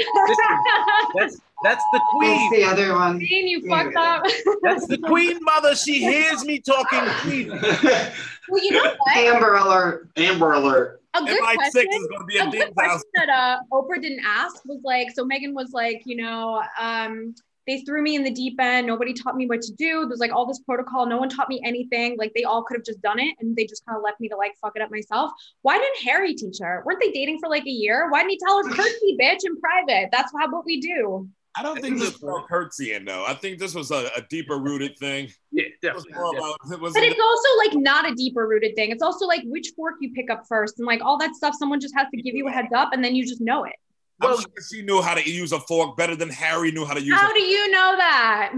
[1.15, 2.51] That's that's the queen.
[2.51, 3.19] That's the other one.
[3.19, 3.83] Queen, you Yeah.
[3.83, 4.25] fucked up.
[4.63, 5.75] That's the queen mother.
[5.75, 7.49] She hears me talking queen.
[8.49, 9.17] well, you know what?
[9.17, 10.09] Amber alert.
[10.17, 11.03] Amber alert.
[11.15, 11.89] A good MI6 question.
[11.91, 15.11] is going to be a a good question that uh, Oprah didn't ask was like,
[15.11, 17.35] so Meghan was like, you know, um,
[17.67, 18.87] they threw me in the deep end.
[18.87, 20.07] Nobody taught me what to do.
[20.07, 21.07] There's like all this protocol.
[21.07, 22.17] No one taught me anything.
[22.19, 24.29] Like they all could have just done it, and they just kind of left me
[24.29, 25.31] to like fuck it up myself.
[25.63, 26.83] Why didn't Harry teach her?
[26.85, 28.09] Weren't they dating for like a year?
[28.11, 30.09] Why didn't he tell her curtsy, bitch, in private?
[30.13, 31.29] That's how what we do.
[31.57, 33.25] I don't think this was curtsying though.
[33.27, 35.31] I think this was a, a deeper rooted thing.
[35.51, 36.13] Yeah, It was definitely.
[36.15, 36.55] more definitely.
[36.63, 38.91] about it was But it's also like not a deeper rooted thing.
[38.91, 41.55] It's also like which fork you pick up first, and like all that stuff.
[41.59, 43.75] Someone just has to give you a heads up, and then you just know it.
[44.21, 47.03] I'm sure she knew how to use a fork better than Harry knew how to
[47.03, 47.35] use How it.
[47.35, 48.53] do you know that?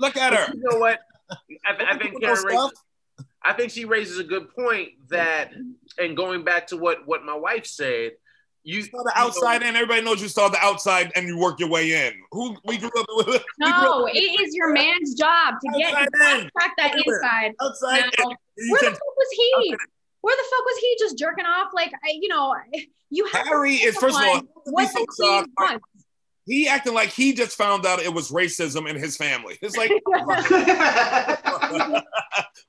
[0.00, 0.52] Look at her.
[0.54, 1.00] You know what?
[1.66, 2.72] I, I think Keren raises,
[3.42, 5.52] I think she raises a good point that,
[5.98, 8.12] and going back to what what my wife said,
[8.64, 9.74] you Saw the outside in.
[9.76, 12.12] Everybody knows you saw the outside and you work your way in.
[12.32, 13.26] Who we grew up with?
[13.60, 16.50] we grew No, up it is your man's job to get Outside you in.
[16.76, 17.54] that inside.
[17.62, 18.04] outside.
[18.18, 18.70] Now, in.
[18.70, 19.76] Where the fuck was he?
[20.28, 21.68] Where the fuck was he just jerking off?
[21.72, 22.54] Like, I, you know,
[23.08, 24.34] you have Harry is first of all.
[24.34, 25.48] someone what so the queen shocked.
[25.58, 25.84] wants.
[26.44, 29.56] He acting like he just found out it was racism in his family.
[29.62, 29.90] It's like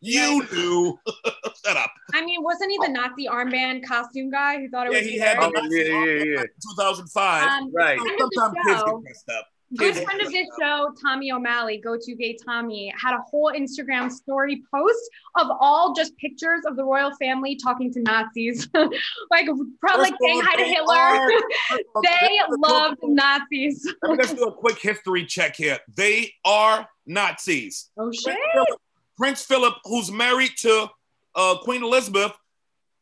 [0.01, 0.99] you knew.
[1.65, 1.91] Shut up.
[2.13, 5.07] I mean, wasn't he the Nazi armband costume guy who thought it Yeah, was?
[5.07, 6.43] he had Oh, yeah, yeah, yeah.
[6.77, 7.43] 2005.
[7.43, 7.99] Um, right.
[7.99, 9.47] friend of the Sometimes kids get messed up.
[9.77, 14.11] Good friend of this show, Tommy O'Malley, Go To Gay Tommy, had a whole Instagram
[14.11, 19.47] story post of all just pictures of the royal family talking to Nazis, like
[19.79, 20.95] probably saying hi to Hitler.
[20.95, 21.29] are-
[21.69, 22.09] first of all, they
[22.39, 23.93] let's do a loved Nazis.
[24.01, 25.77] Let me just do a quick history check here.
[25.95, 27.89] They are Nazis.
[27.97, 28.23] Oh shit!
[28.25, 28.79] Prince Philip,
[29.17, 30.87] Prince Philip, who's married to
[31.35, 32.31] uh, Queen Elizabeth,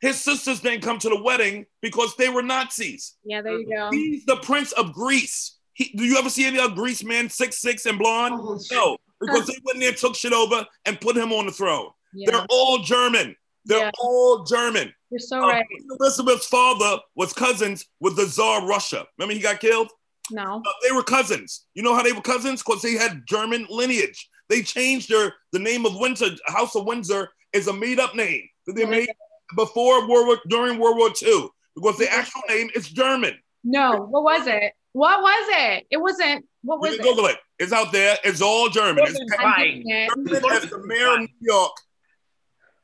[0.01, 3.15] his sisters didn't come to the wedding because they were Nazis.
[3.23, 3.89] Yeah, there you go.
[3.91, 5.56] He's the Prince of Greece.
[5.77, 8.33] He, do you ever see any other Greece man, six six and blonde?
[8.35, 8.59] Oh.
[8.71, 11.89] No, because they went there, took shit over, and put him on the throne.
[12.15, 13.35] Yeah, They're all German.
[13.65, 13.91] They're Yeah.
[13.99, 14.91] all German.
[15.11, 15.65] you're so Uh, right.
[15.99, 19.05] Elizabeth's father was cousins with the Tsar Russia.
[19.17, 19.89] Remember he got killed?
[20.31, 20.61] No.
[20.65, 21.65] Uh, they were cousins.
[21.75, 22.63] You know how they were cousins?
[22.63, 24.29] Because they had German lineage.
[24.49, 28.43] They changed their the name of Windsor, House of Windsor, is a made up name
[28.65, 29.09] that they made
[29.55, 33.37] before World War during World War II because the actual name is German.
[33.63, 33.97] No.
[34.09, 34.73] What was it?
[34.97, 35.85] What was it?
[35.91, 36.43] It wasn't.
[36.63, 37.09] What You was can it?
[37.09, 37.35] Google it.
[37.59, 38.17] It's out there.
[38.23, 39.03] It's all German.
[39.03, 39.65] It's Listen, I'm Fine.
[39.83, 40.09] getting it.
[40.09, 41.71] German as the mayor of New York.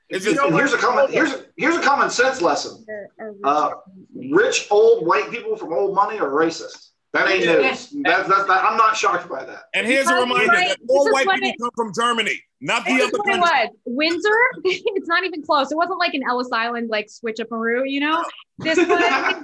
[0.10, 2.86] It's And just, here's a common here's a, here's a common sense lesson.
[2.88, 3.72] Or- or- Uh,
[4.30, 6.90] Rich old white people from old money are racist.
[7.14, 7.90] That ain't news.
[8.04, 9.64] That's, that's that, I'm not shocked by that.
[9.74, 12.94] and here's a reminder right, that all white people it- come from Germany, not the
[12.94, 13.70] This is other what it was.
[13.86, 14.30] Windsor,
[14.66, 15.72] it's not even close.
[15.72, 18.24] It wasn't like an Ellis Island, like switch up Maru, you know?
[18.60, 18.88] This was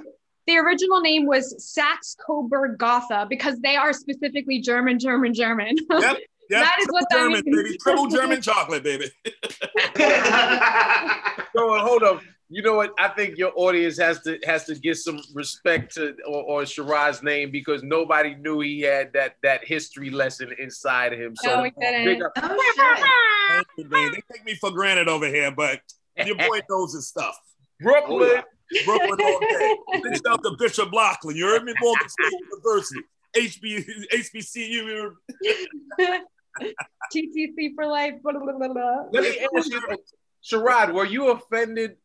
[0.49, 5.75] the original name was Saxe Coburg Gotha because they are specifically German, German, German.
[5.89, 6.01] Yep.
[6.01, 6.17] Yep.
[6.49, 7.63] That is what that German, means.
[7.63, 7.77] baby.
[7.77, 9.11] Triple German chocolate, baby.
[11.55, 12.21] So uh, hold up.
[12.49, 12.93] You know what?
[12.97, 17.21] I think your audience has to has to give some respect to or, or Shiraz's
[17.21, 21.35] name because nobody knew he had that that history lesson inside of him.
[21.35, 22.05] So no, we didn't.
[22.05, 22.31] big up.
[22.37, 23.87] Oh, you.
[23.87, 25.81] They take me for granted over here, but
[26.25, 27.37] your boy knows his stuff.
[27.79, 28.29] Brooklyn.
[28.31, 28.41] Oh, yeah.
[28.85, 29.77] Brooklyn all day.
[30.03, 31.35] Big shout out to Bishop Loughlin.
[31.35, 31.73] You heard me?
[31.81, 33.01] Morgan State University.
[33.35, 35.13] HB, HBCU.
[37.13, 38.15] TTC for life.
[38.23, 39.03] Blah, blah, blah, blah.
[39.11, 39.81] Let me ask you,
[40.43, 41.97] Sherrod, were you offended?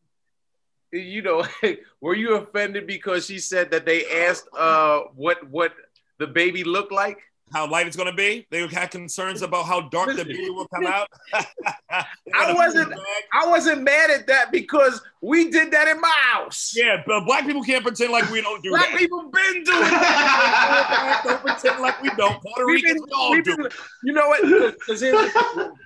[0.91, 1.45] You know,
[2.01, 5.73] were you offended because she said that they asked uh what what
[6.19, 7.19] the baby looked like?
[7.53, 8.47] How light it's going to be?
[8.49, 11.07] They had concerns about how dark the baby will come out.
[12.33, 12.93] I wasn't-
[13.33, 16.73] I wasn't mad at that because we did that in my house.
[16.75, 18.77] Yeah, but black people can't pretend like we don't do it.
[18.77, 18.97] Black that.
[18.97, 21.23] people been doing it.
[21.23, 22.41] don't pretend like we don't.
[22.41, 23.57] Puerto We've Ricans been- all we've do.
[23.57, 23.69] been-
[24.03, 24.41] you know what?
[24.79, 25.03] Because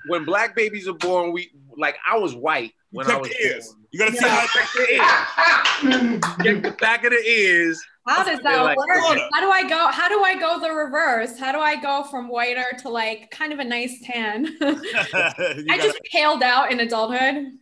[0.07, 3.67] when black babies are born, we like I was white when I was ears.
[3.67, 3.75] born.
[3.91, 6.21] You got to see how Check the ears.
[6.43, 7.81] Check the back of the ears.
[8.09, 8.87] How does that like, work?
[9.03, 9.87] "Water." How do I go?
[9.91, 11.37] How do I go the reverse?
[11.37, 14.45] How do I go from whiter to like kind of a nice tan?
[14.61, 17.53] I just paled out in adulthood.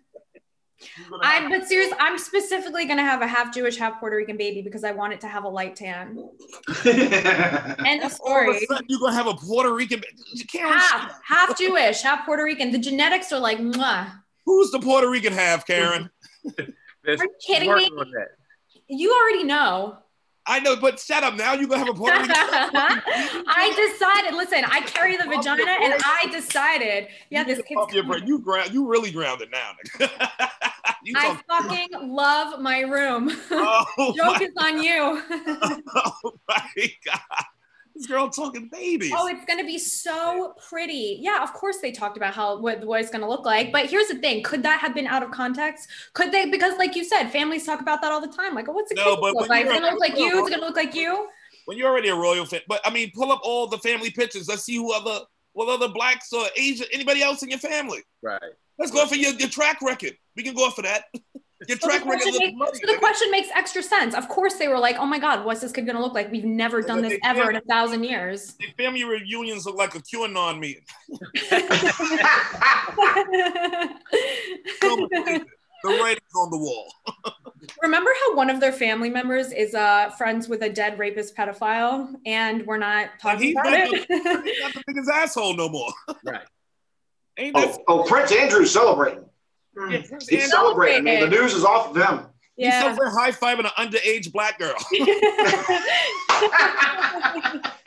[1.22, 1.92] I'm but serious.
[2.00, 5.20] I'm specifically gonna have a half Jewish, half Puerto Rican baby because I want it
[5.22, 6.30] to have a light tan.
[6.86, 8.66] End of all of a story.
[8.68, 10.02] sudden you're gonna have a Puerto Rican.
[10.34, 10.46] You.
[10.62, 12.72] Half, half Jewish, half Puerto Rican.
[12.72, 14.12] The genetics are like, mwah.
[14.46, 16.10] Who's the Puerto Rican half, Keren?
[16.46, 16.66] Are
[17.06, 17.90] you kidding me?
[18.88, 19.98] You already know.
[20.48, 21.54] I know, but shut up now.
[21.54, 22.34] you're gonna have a Puerto Rican?
[22.34, 24.36] I decided.
[24.36, 27.08] Listen, I carry the vagina, and I decided.
[27.30, 28.26] Yeah, this kid's Pump your brain.
[28.26, 28.74] You ground.
[28.74, 29.72] You really grounded now.
[31.04, 33.30] you I fucking love my room.
[33.52, 35.22] oh, Joke my, is on you.
[35.96, 37.46] oh my god,
[37.98, 39.12] this girl talking babies.
[39.16, 41.18] Oh, it's gonna be so pretty.
[41.22, 43.72] Yeah, of course they talked about how what, what it's gonna look like.
[43.72, 45.90] But here's the thing: could that have been out of context?
[46.14, 46.50] Could they?
[46.50, 48.54] Because, like you said, families talk about that all the time.
[48.54, 49.66] Like, oh, what's a No, kid but look like?
[49.66, 50.40] It's gonna look like you.
[50.40, 51.28] It's gonna look like you.
[51.66, 54.48] when you're already a royal fan, but I mean, pull up all the family pictures.
[54.48, 58.04] Let's see who other, what other blacks or Asian, anybody else in your family.
[58.22, 58.42] Right.
[58.80, 60.16] Let's go for your, your track record.
[60.36, 61.06] We can go for that.
[61.68, 62.80] Your So the, track record question looks makes, money.
[62.86, 64.14] so the question makes extra sense.
[64.14, 66.32] Of course, they were like, "Oh my God, what's this kid gonna look like?
[66.32, 70.00] We've never done this ever in a thousand years." Their family reunions look like a
[70.00, 70.84] QAnon meeting.
[74.80, 75.46] So much hatred.
[75.84, 76.94] the writing's on the wall.
[77.82, 82.14] Remember how one of their family members is uh, friends with a dead rapist pedophile,
[82.26, 84.06] and we're not talking he's about not it?
[84.08, 85.90] He's not the biggest asshole no more.
[86.24, 86.42] Right.
[87.40, 89.26] Ain't Oh, oh, Prince Andrew's celebrating.
[89.90, 91.04] Yeah, Prince He's Andrew- celebrating.
[91.04, 91.22] man.
[91.22, 92.26] The news is off of him.
[92.56, 92.92] He's yeah.
[92.92, 94.76] over high fiving an underage black girl.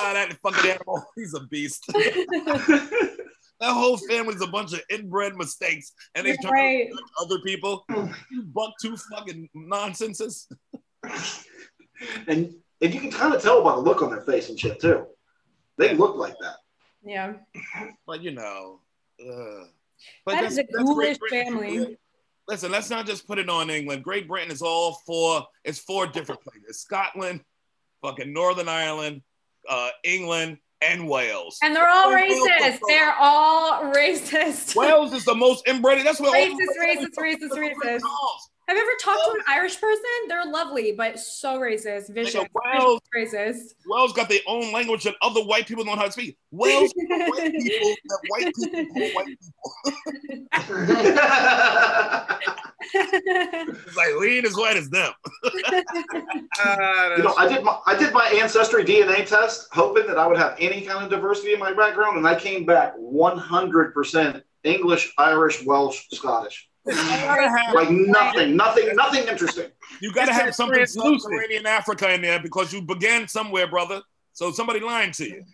[0.00, 1.04] Ah, that fucking animal.
[1.16, 1.84] He's a beast.
[1.88, 3.28] that
[3.62, 6.88] whole family's a bunch of inbred mistakes, and they try right.
[6.88, 7.84] to judge other people.
[8.30, 10.48] You buck two fucking nonsenses.
[12.28, 14.80] And and you can kind of tell by the look on their face and shit
[14.80, 15.06] too.
[15.78, 16.56] They look like that.
[17.04, 17.34] Yeah.
[18.06, 18.80] But you know,
[19.20, 19.64] uh,
[20.26, 21.16] That is a Britain.
[21.30, 21.98] family.
[22.46, 24.02] Listen, let's not just put it on England.
[24.02, 25.46] Great Britain is all four.
[25.64, 27.40] It's four different places: Scotland,
[28.02, 29.22] fucking Northern Ireland,
[29.68, 31.58] uh, England, and Wales.
[31.62, 32.78] And they're all Wales is racist.
[32.88, 34.76] They're all racist.
[34.76, 36.04] Wales is the most inbred.
[36.06, 38.00] That's where all Racist, racist, racist, racist.
[38.68, 38.68] Calls.
[38.68, 40.04] Have you ever talked to an Irish person?
[40.28, 43.74] They're lovely, but so racist, vicious, Wales- vicious, racist.
[43.86, 46.36] Wales got their own language that other white people don't know how to speak.
[46.50, 49.38] Wales are white people that white people call white people.
[52.94, 55.12] It's like we ain't as white as them.
[56.64, 60.38] You know, I did my I did my ancestry DNA test, hoping that I would
[60.38, 65.64] have any kind of diversity in my background, and I came back 100% English, Irish,
[65.64, 66.68] Welsh, Scottish.
[66.86, 69.70] You gotta have, Like nothing, nothing, nothing interesting.
[70.00, 71.22] you gotta It's have something translucent.
[71.22, 74.00] Subterranean Africa in there because you began somewhere, brother.
[74.32, 75.44] So somebody lying to you.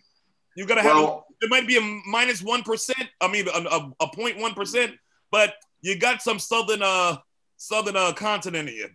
[0.55, 0.95] You gotta have.
[0.95, 3.09] Well, it might be a minus one percent.
[3.19, 4.93] I mean, a, a, a 0.1 percent,
[5.31, 7.17] but you got some southern uh
[7.57, 8.89] southern uh continent in you.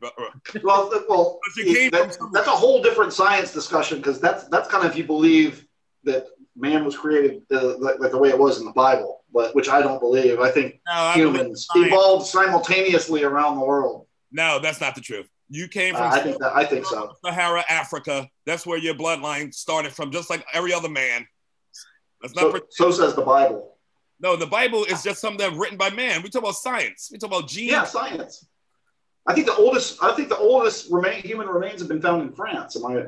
[0.63, 2.31] well, well, you came that- somewhere.
[2.33, 5.67] that's a whole different science discussion because that's that's kind of if you believe
[6.05, 6.27] that
[6.57, 9.69] man was created uh, like, like the way it was in the Bible, but which
[9.69, 10.41] I don't believe.
[10.41, 14.07] I think No, I humans evolved simultaneously around the world.
[14.33, 15.29] No, that's not the truth.
[15.49, 17.13] You came Uh, from I think that I think so.
[17.25, 18.29] Sahara, Africa.
[18.47, 21.27] That's where your bloodline started from, just like every other man.
[22.23, 22.53] That's not.
[22.53, 23.77] So, so says the Bible.
[24.21, 26.23] no, the Bible is just something that's written by man.
[26.23, 27.09] We talk about science.
[27.11, 27.73] We talk about genes.
[27.73, 28.47] Yeah, science.
[29.27, 30.03] I think the oldest.
[30.03, 32.77] I think the oldest remain, human remains have been found in France.
[32.77, 33.03] Am I?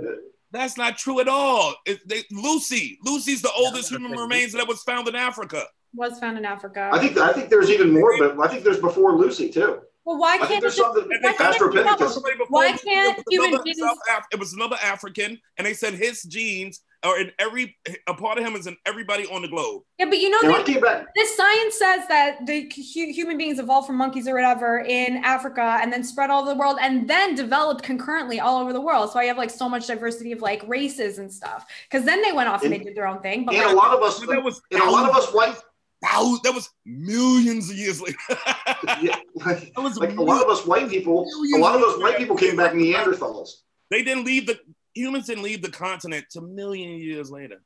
[0.53, 1.75] That's not true at all.
[1.87, 5.65] It, they, Lucy, Lucy's the oldest I human remains that was found in Africa.
[5.95, 6.91] Was found in Africa.
[6.93, 9.81] I think I think there's even more, but I think there's before Lucy too.
[10.05, 11.73] well, why I can't it there's just, something why can't it Australopithecus.
[11.99, 13.81] become- Somebody before Why can't it human beings-
[14.11, 17.77] Af- it was another African, and they said his genes are in every
[18.07, 19.83] a part of him is in everybody on the globe.
[19.99, 23.87] yeah, but you know, You that this science says that the hu- human beings evolved
[23.89, 27.35] from monkeys or whatever in Africa and then spread all over the world and then
[27.35, 29.11] developed concurrently all over the world.
[29.13, 31.67] So I have like so much diversity of like races and stuff.
[31.91, 33.45] Because then they went off and they did their own thing.
[33.45, 35.57] But And a lot of us, But that was and a lot of us white,
[36.05, 38.17] thousands- that was millions of years later.
[39.01, 41.99] yeah, like, That was like a lot of us white people, a lot of us
[42.01, 43.49] white people came back Neanderthals.
[43.91, 44.59] They didn't leave the
[44.95, 47.63] humans didn't leave the continent to million years later.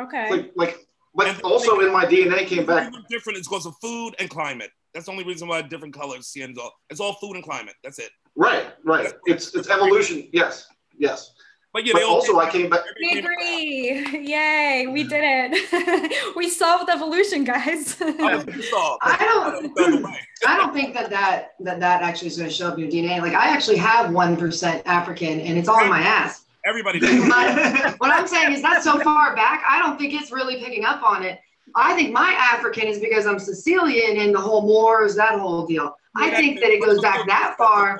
[0.00, 0.30] okay.
[0.30, 0.76] Like, like,
[1.14, 2.92] like also in my DNA came back.
[3.08, 3.38] Different.
[3.38, 4.70] It's because of food and climate.
[4.92, 6.72] That's the only reason why different colors skins all.
[6.90, 7.74] It's all food and climate.
[7.82, 8.10] That's it.
[8.36, 9.12] Right, right.
[9.26, 10.28] It's it's evolution.
[10.32, 10.66] Yes,
[10.98, 11.32] yes.
[11.72, 12.82] But yeah, But also I came back.
[13.00, 14.28] we agree.
[14.32, 16.32] Yay, we did it.
[16.36, 18.00] we solved evolution, guys.
[18.00, 18.98] I was pissed off.
[19.02, 20.20] I don't- The other way.
[20.46, 22.90] I don't think that that that, that actually is going to show up in your
[22.92, 23.20] DNA.
[23.20, 26.43] Like I actually have one percent African, and it's all in my ass.
[26.64, 27.28] Everybody did.
[27.28, 29.64] But what I'm saying is that's so far back.
[29.68, 31.38] I don't think it's really picking up on it.
[31.76, 35.94] I think my African is because I'm Sicilian and the whole Moors, that whole deal.
[36.16, 37.98] I think that it goes back that far.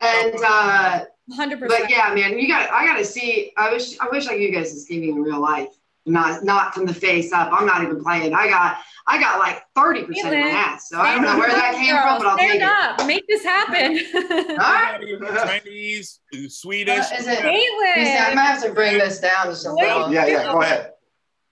[0.00, 1.68] And uh, 100%.
[1.68, 3.52] but yeah, man, you got I got to see.
[3.56, 5.68] I wish I wish I could you guys to see me in real life.
[6.06, 7.48] Not not from the face up.
[7.52, 8.34] I'm not even playing.
[8.34, 8.76] I got
[9.06, 10.88] I got like 30% of my ass.
[10.90, 12.60] So I don't know where that came from, but I'll Stand
[12.98, 13.06] take it.
[13.06, 14.00] Make this happen.
[14.50, 15.62] All right.
[15.62, 17.96] Chinese, Swedish, Uh, is it- Katelyn.
[17.96, 19.86] You see, I might have to bring this down to some Wait.
[19.88, 20.12] level.
[20.12, 20.92] yeah, yeah, go ahead.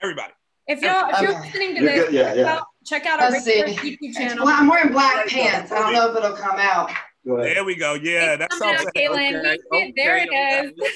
[0.03, 0.33] everybody.
[0.67, 1.41] If you're if you're Okay.
[1.47, 2.53] listening to You're this, good, yeah, check yeah.
[2.55, 3.99] out, check out our Let's regular see.
[3.99, 4.45] YouTube channel.
[4.47, 5.73] Well, I'm wearing black pants.
[5.73, 6.91] I don't know if it'll come out.
[7.27, 7.57] Go ahead.
[7.57, 7.95] There we go.
[7.95, 9.39] Yeah, that Come sounds out, Katelyn.
[9.39, 9.93] Okay, You.
[9.95, 10.87] There okay, it okay.
[10.87, 10.93] is.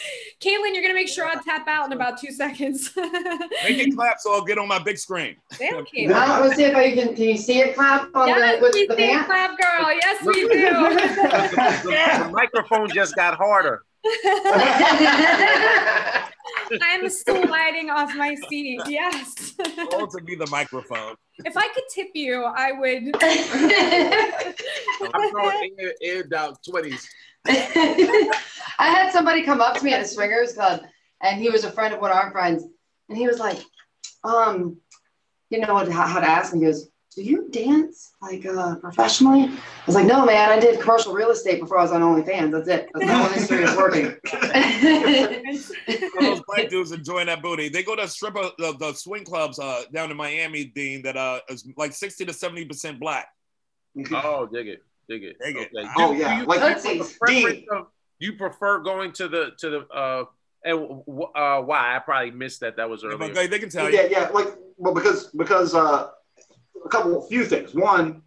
[0.40, 2.90] Katelyn, you're gonna make sure I tap out in about two seconds.
[2.96, 5.36] Make it clap so I'll get on my big screen.
[5.58, 6.08] Damn, I Katelyn.
[6.08, 7.14] don't, let's see if I can.
[7.14, 9.92] Can you see it clap on Yes, the with we the see it, clap girl.
[9.92, 10.48] Yes, we do.
[10.48, 13.84] the, the microphone just got harder.
[16.82, 18.80] I'm sliding off my seat.
[18.86, 19.54] Yes.
[19.92, 21.14] All to be the microphone.
[21.38, 23.14] if I could tip you, I would.
[25.14, 27.06] I'm throwing air, air down 20s.
[27.46, 28.42] I
[28.78, 30.82] had somebody come up to me at a swingers club,
[31.22, 32.64] and he was a friend of one of our friends,
[33.08, 33.58] and he was like,
[34.24, 34.76] um,
[35.50, 36.60] you know what, how, how to ask me.
[36.60, 36.88] He goes,
[37.18, 40.50] "Do you dance like uh, professionally?" I was like, "No, man.
[40.50, 42.52] I did commercial real estate before I was on OnlyFans.
[42.52, 42.88] That's it.
[42.94, 44.14] That's my whole history of working."
[46.20, 47.68] Those black dudes enjoying that booty.
[47.68, 51.40] They go to stripper the, the swing clubs uh, down in Miami, Dean, that uh
[51.48, 53.28] is like sixty to seventy percent black.
[54.12, 55.36] Oh, dig it, dig it.
[55.40, 55.70] Dig it.
[55.76, 55.88] Okay.
[55.96, 57.00] Oh, Do- yeah, Do you, like- you Let's see.
[57.00, 57.66] a Dean.
[57.72, 57.86] of-
[58.20, 60.24] you prefer going to the to the uh
[60.64, 61.02] and
[61.36, 61.94] uh why?
[61.96, 62.76] I probably missed that.
[62.76, 63.18] That was Yeah, earlier.
[63.28, 63.96] but they, they can tell you.
[63.96, 66.08] yeah, yeah, like well, because because uh,
[66.84, 67.74] a couple, of few things.
[67.74, 68.22] One,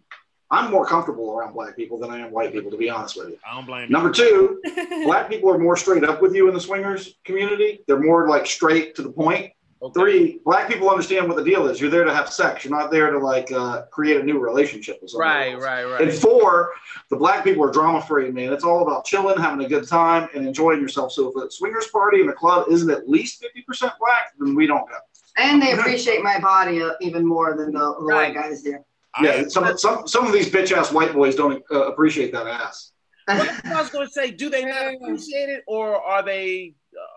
[0.50, 3.30] I'm more comfortable around black people than I am white people, to be honest with
[3.30, 3.38] you.
[3.48, 3.88] I don't blame you.
[3.88, 4.60] Number two,
[5.04, 7.80] black people are more straight up with you in the swingers community.
[7.86, 9.52] They're more like straight to the point.
[9.82, 9.92] Okay.
[9.98, 11.80] Three, black people understand what the deal is.
[11.80, 12.64] You're there to have sex.
[12.64, 15.30] You're not there to like uh, create a new relationship with somebody.
[15.30, 15.62] Right, else.
[15.64, 16.70] right, And four,
[17.10, 18.52] the black people are drama free, man.
[18.52, 21.10] It's all about chilling, having a good time, and enjoying yourself.
[21.10, 24.68] So if a swingers party in a club isn't at least 50% black, then we
[24.68, 24.98] don't go.
[25.36, 28.34] And they appreciate my body uh, even more than the, the Right.
[28.34, 28.76] white guys do.
[29.20, 32.92] Yeah, some, some, some of these bitch ass white boys don't uh, appreciate that ass.
[33.28, 36.74] I was going to say, do they not appreciate it, or are they?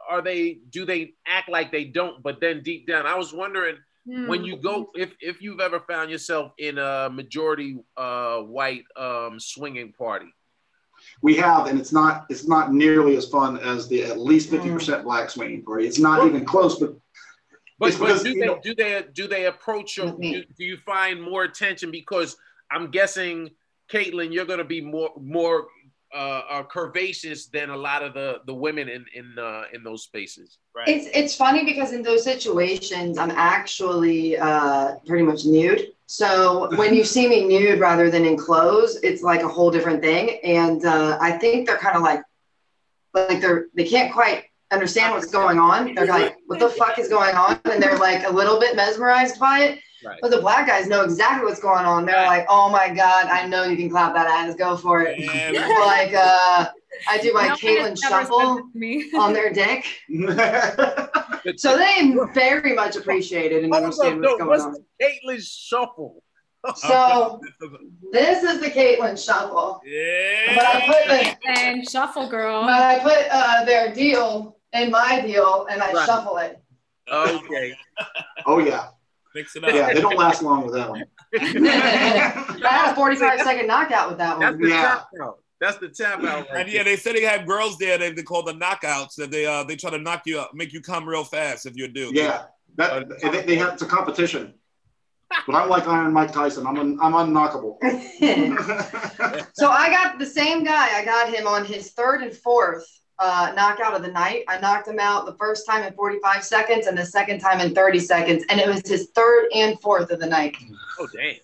[0.09, 0.59] Are they?
[0.69, 2.21] Do they act like they don't?
[2.21, 4.27] But then deep down, I was wondering Hmm.
[4.27, 9.39] when you go, if if you've ever found yourself in a majority uh, white um,
[9.39, 10.27] swinging party.
[11.23, 15.03] We have, and it's not it's not nearly as fun as the at least 50%
[15.03, 15.87] black swinging party.
[15.87, 16.93] It's not even close, but
[17.77, 20.17] But, It's but because, do they know- do they do they approach you?
[20.21, 22.37] Do, do you find more attention because
[22.71, 23.51] I'm guessing,
[23.91, 25.67] Katelyn, you're going to be more more
[26.13, 30.03] uh, uh, curvaceous than a lot of the the women in in uh, in those
[30.03, 30.59] spaces.
[30.73, 30.87] Right.
[30.87, 35.91] It's it's funny because in those situations, I'm actually uh, pretty much nude.
[36.05, 40.01] So when you see me nude rather than in clothes, it's like a whole different
[40.01, 40.39] thing.
[40.43, 42.21] And uh, I think they're kind of like,
[43.13, 44.45] like they're they can't quite
[44.75, 45.95] understand what's going on.
[45.95, 47.59] They're like, what the fuck is going on?
[47.65, 49.79] And they're like a little bit mesmerized by it.
[50.05, 50.19] Right.
[50.21, 52.05] But the black guys know exactly what's going on.
[52.05, 54.55] They're like, oh my god, I know you can clap that ass.
[54.55, 55.17] Go for it.
[55.19, 56.67] And like uh,
[57.09, 59.09] I do my No one Katelyn has ever said shuffle me.
[59.17, 59.85] on their dick.
[61.57, 64.73] So they very much appreciate it and Hold understand up, what's no, going what's on.
[64.73, 66.23] the Katelyn shuffle?
[66.75, 67.39] So
[68.11, 69.79] this is the Katelyn shuffle.
[69.85, 70.55] yeah.
[70.55, 71.07] But I put
[71.43, 72.63] the, And shuffle girl.
[72.63, 76.05] but I put uh, their deal in my deal and I Right.
[76.05, 76.59] shuffle it.
[77.11, 77.75] Okay.
[78.45, 78.87] oh yeah,
[79.33, 79.73] Mix it up.
[79.73, 79.93] yeah.
[79.93, 81.03] They don't last long with that one.
[81.35, 84.61] I had a 45 second knockout with that That's one.
[84.61, 84.81] the Yeah.
[84.81, 85.39] tap out.
[85.61, 86.47] That's the tap out.
[86.49, 89.31] Right And yeah, they said they have girls there that they call the knockouts that
[89.31, 91.87] they uh they try to knock you up, make you come real fast if you
[91.87, 92.11] do.
[92.13, 92.43] Yeah,
[92.75, 94.53] that they, they have it's a competition.
[95.47, 96.67] But I'm like Iron Mike Tyson.
[96.67, 97.77] I'm un, I'm unknockable.
[99.53, 100.97] so I got the same guy.
[100.97, 102.85] I got him on his third and fourth
[103.19, 104.43] uh, knockout of the night.
[104.47, 107.73] I knocked him out the first time in 45 seconds and the second time in
[107.73, 108.43] 30 seconds.
[108.49, 110.55] And it was his third and fourth of the night.
[110.99, 111.35] Oh damn.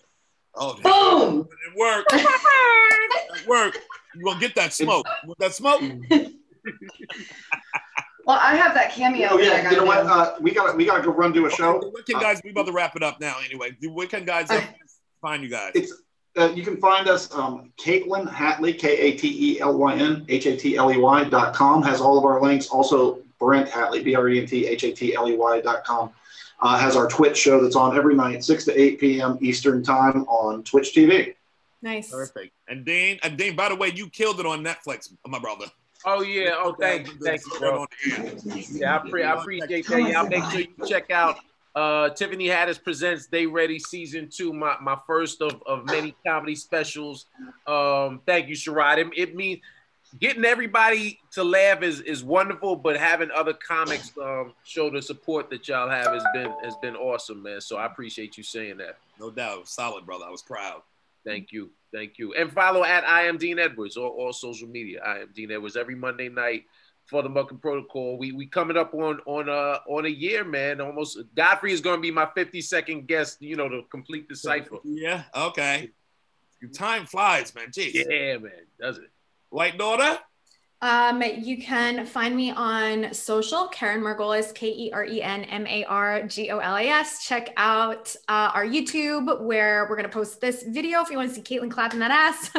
[0.54, 0.82] Oh, damn.
[0.82, 1.48] Boom!
[1.66, 2.12] it worked.
[2.12, 3.78] it worked.
[4.14, 5.06] You gonna get that smoke?
[5.24, 5.82] Want that smoke?
[8.24, 9.30] Well, I have that cameo.
[9.32, 10.06] oh that I yeah, gotta you know what?
[10.06, 11.80] Uh, we got to we got to go run do a show.
[11.90, 12.40] Where can guys?
[12.44, 13.36] We about to wrap it up now.
[13.44, 14.62] Anyway, where can guys uh,
[15.20, 15.72] find you guys?
[15.74, 15.92] It's
[16.38, 20.24] uh, you can find us um, Katelyn Hatley K A T E L Y N
[20.28, 22.68] H A T L E Y dot com has all of our links.
[22.68, 25.84] Also Brent Hatley B R E N T H A T L E Y dot
[25.84, 26.10] com
[26.60, 29.36] uh, has our Twitch show that's on every night six to eight p.m.
[29.40, 31.34] Eastern time on Twitch TV.
[31.82, 32.10] Nice.
[32.10, 32.52] Perfect.
[32.68, 35.66] And Dean, and Dean, by the way, you killed it on Netflix, my brother.
[36.04, 36.54] Oh yeah.
[36.56, 37.18] Oh thank you.
[37.22, 37.86] Thank you, bro.
[38.72, 40.10] Yeah, I, pre- I appreciate that.
[40.10, 41.38] Y'all make sure you check out
[41.74, 46.54] uh, Tiffany Haddish presents They Ready season two, my, my first of, of many comedy
[46.54, 47.26] specials.
[47.66, 48.98] Um, thank you, Sherrod.
[48.98, 49.60] It, it means
[50.20, 55.48] getting everybody to laugh is is wonderful, but having other comics um, show the support
[55.50, 57.60] that y'all have has been has been awesome, man.
[57.60, 58.98] So I appreciate you saying that.
[59.18, 59.68] No doubt.
[59.68, 60.24] Solid, brother.
[60.26, 60.82] I was proud.
[61.24, 65.00] Thank you, thank you, and follow at I am Dean Edwards or all social media.
[65.06, 66.64] I am Dean Edwards every Monday night
[67.06, 68.18] for the Mucking Protocol.
[68.18, 70.80] We we coming up on on uh on a year, man.
[70.80, 73.40] Almost Godfrey is going to be my 50 second guest.
[73.40, 74.76] You know to complete the cipher.
[74.84, 75.24] Yeah.
[75.34, 75.90] Okay.
[76.72, 77.68] Time flies, man.
[77.70, 77.92] Jeez.
[77.94, 79.10] Yeah, man, does it?
[79.50, 80.18] White daughter.
[80.82, 85.64] Um, you can find me on social, Keren Margolis, K E R E N M
[85.68, 87.24] A R G O L A S.
[87.24, 91.28] Check out uh, our YouTube where we're going to post this video if you want
[91.28, 92.50] to see Katelyn clapping that ass.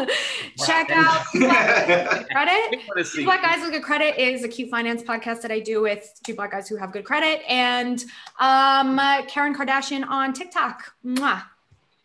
[0.66, 2.82] Check out Two Guys With Credit.
[3.14, 6.10] Two Black Guys with Good Credit is a cute finance podcast that I do with
[6.24, 8.06] two black guys who have good credit and
[8.40, 8.98] um,
[9.28, 10.94] Karen Kardashian on TikTok.
[11.06, 11.44] Mwah.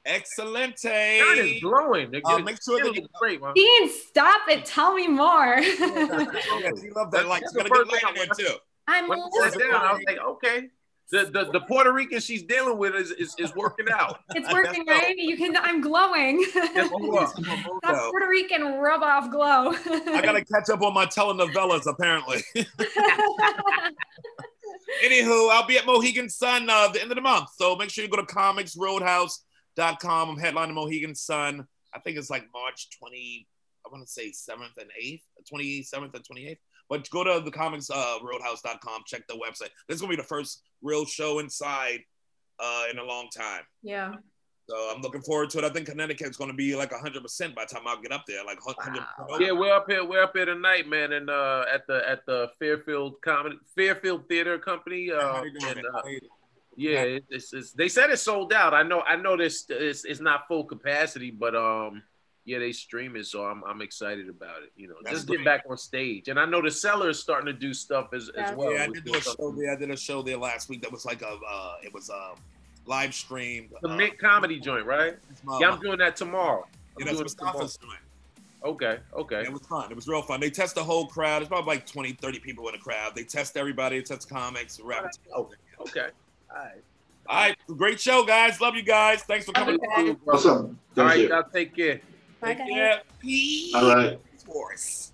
[0.08, 0.82] Excelente.
[0.82, 2.10] Keren is glowing.
[2.10, 2.22] nigga.
[2.24, 3.52] Uh, make sure that She's you- looking great, man.
[3.54, 4.64] Dean, stop it.
[4.64, 5.58] Tell me more.
[5.60, 7.26] Yeah, she loved that.
[7.28, 8.54] Like, That's she got a the good first light in too.
[8.86, 10.68] I'm When I down, I was like, okay.
[11.10, 14.18] The, the, the Puerto Rican she's dealing with is, is, is working out.
[14.34, 15.16] It's working, right?
[15.16, 15.56] You can.
[15.56, 16.44] I'm glowing.
[16.54, 17.32] Yes.
[17.82, 19.72] That Puerto Rican rub off glow.
[19.72, 22.42] I gotta catch up on my telenovelas apparently.
[25.04, 27.48] Anywho, I'll be at Mohegan Sun uh, the end of the month.
[27.56, 28.26] So make sure you go to
[29.78, 30.30] comixroadhouse.com.
[30.30, 31.66] I'm headlining Mohegan Sun.
[31.94, 33.46] I think it's like March 20,
[33.86, 35.22] I want to say 7th and 8th,
[35.52, 36.58] 27th and 28th.
[36.88, 39.70] But go to the comics uh, roadhouse.com, check the website.
[39.88, 42.00] This is going to be the first real show inside
[42.60, 43.62] uh, in a long time.
[43.82, 44.14] yeah.
[44.70, 45.64] So I'm looking forward to it.
[45.64, 48.44] I think Connecticut's going to be like 100% by the time I get up there.
[48.44, 49.02] Like 100
[49.40, 50.04] Yeah, we're up here.
[50.04, 54.58] We're up here tonight, man, and uh, at the at the Fairfield Comedy Fairfield Theater
[54.58, 55.10] Company.
[55.10, 55.86] Uh, How you doing, and, man?
[55.94, 56.02] uh,
[56.78, 58.72] yeah, it- it's, it's, they said it's sold out.
[58.74, 59.00] I know.
[59.02, 59.66] I know this.
[59.68, 62.02] It's, it's not full capacity, but um,
[62.44, 64.72] yeah, they stream it, so I'm I'm excited about it.
[64.76, 67.46] You know, That's just get back on stage, and I know the Cellar is starting
[67.46, 68.72] to do stuff as, as well.
[68.72, 69.72] yeah, I did a show there.
[69.72, 72.32] I did a show there last week that was like a, uh, it was a
[72.86, 73.68] live stream.
[73.82, 75.16] The Mint Comedy joint, right?
[75.44, 76.64] my- Yeah, I'm doing that tomorrow.
[77.00, 77.58] I'm yeah, that's doing it tomorrow.
[77.58, 77.98] Mustafa's doing.
[78.64, 79.42] Okay, okay.
[79.42, 79.90] It was fun.
[79.90, 80.40] It was real fun.
[80.40, 81.42] They test the whole crowd.
[81.42, 83.14] It's probably like 20, 30 people in the crowd.
[83.14, 83.98] They test everybody.
[83.98, 85.12] They test comics, rap.
[85.36, 85.48] Oh,
[85.80, 86.08] okay.
[86.50, 86.82] All right.
[87.28, 87.56] All right.
[87.76, 88.60] Great show, guys.
[88.60, 89.22] Love you guys.
[89.22, 89.78] Thanks for coming.
[90.26, 90.78] Awesome.
[90.96, 92.00] All right, y'all take care.
[92.40, 92.68] Bye, take guys.
[92.68, 93.02] care.
[93.20, 93.74] Peace.
[93.74, 94.18] All right.
[94.44, 95.12] Force.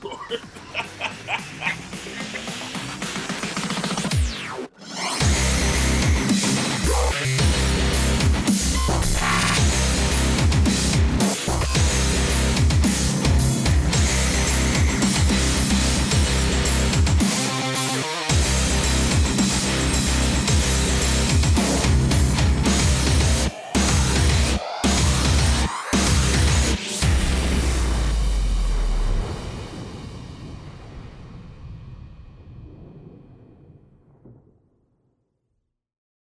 [0.00, 0.22] Force.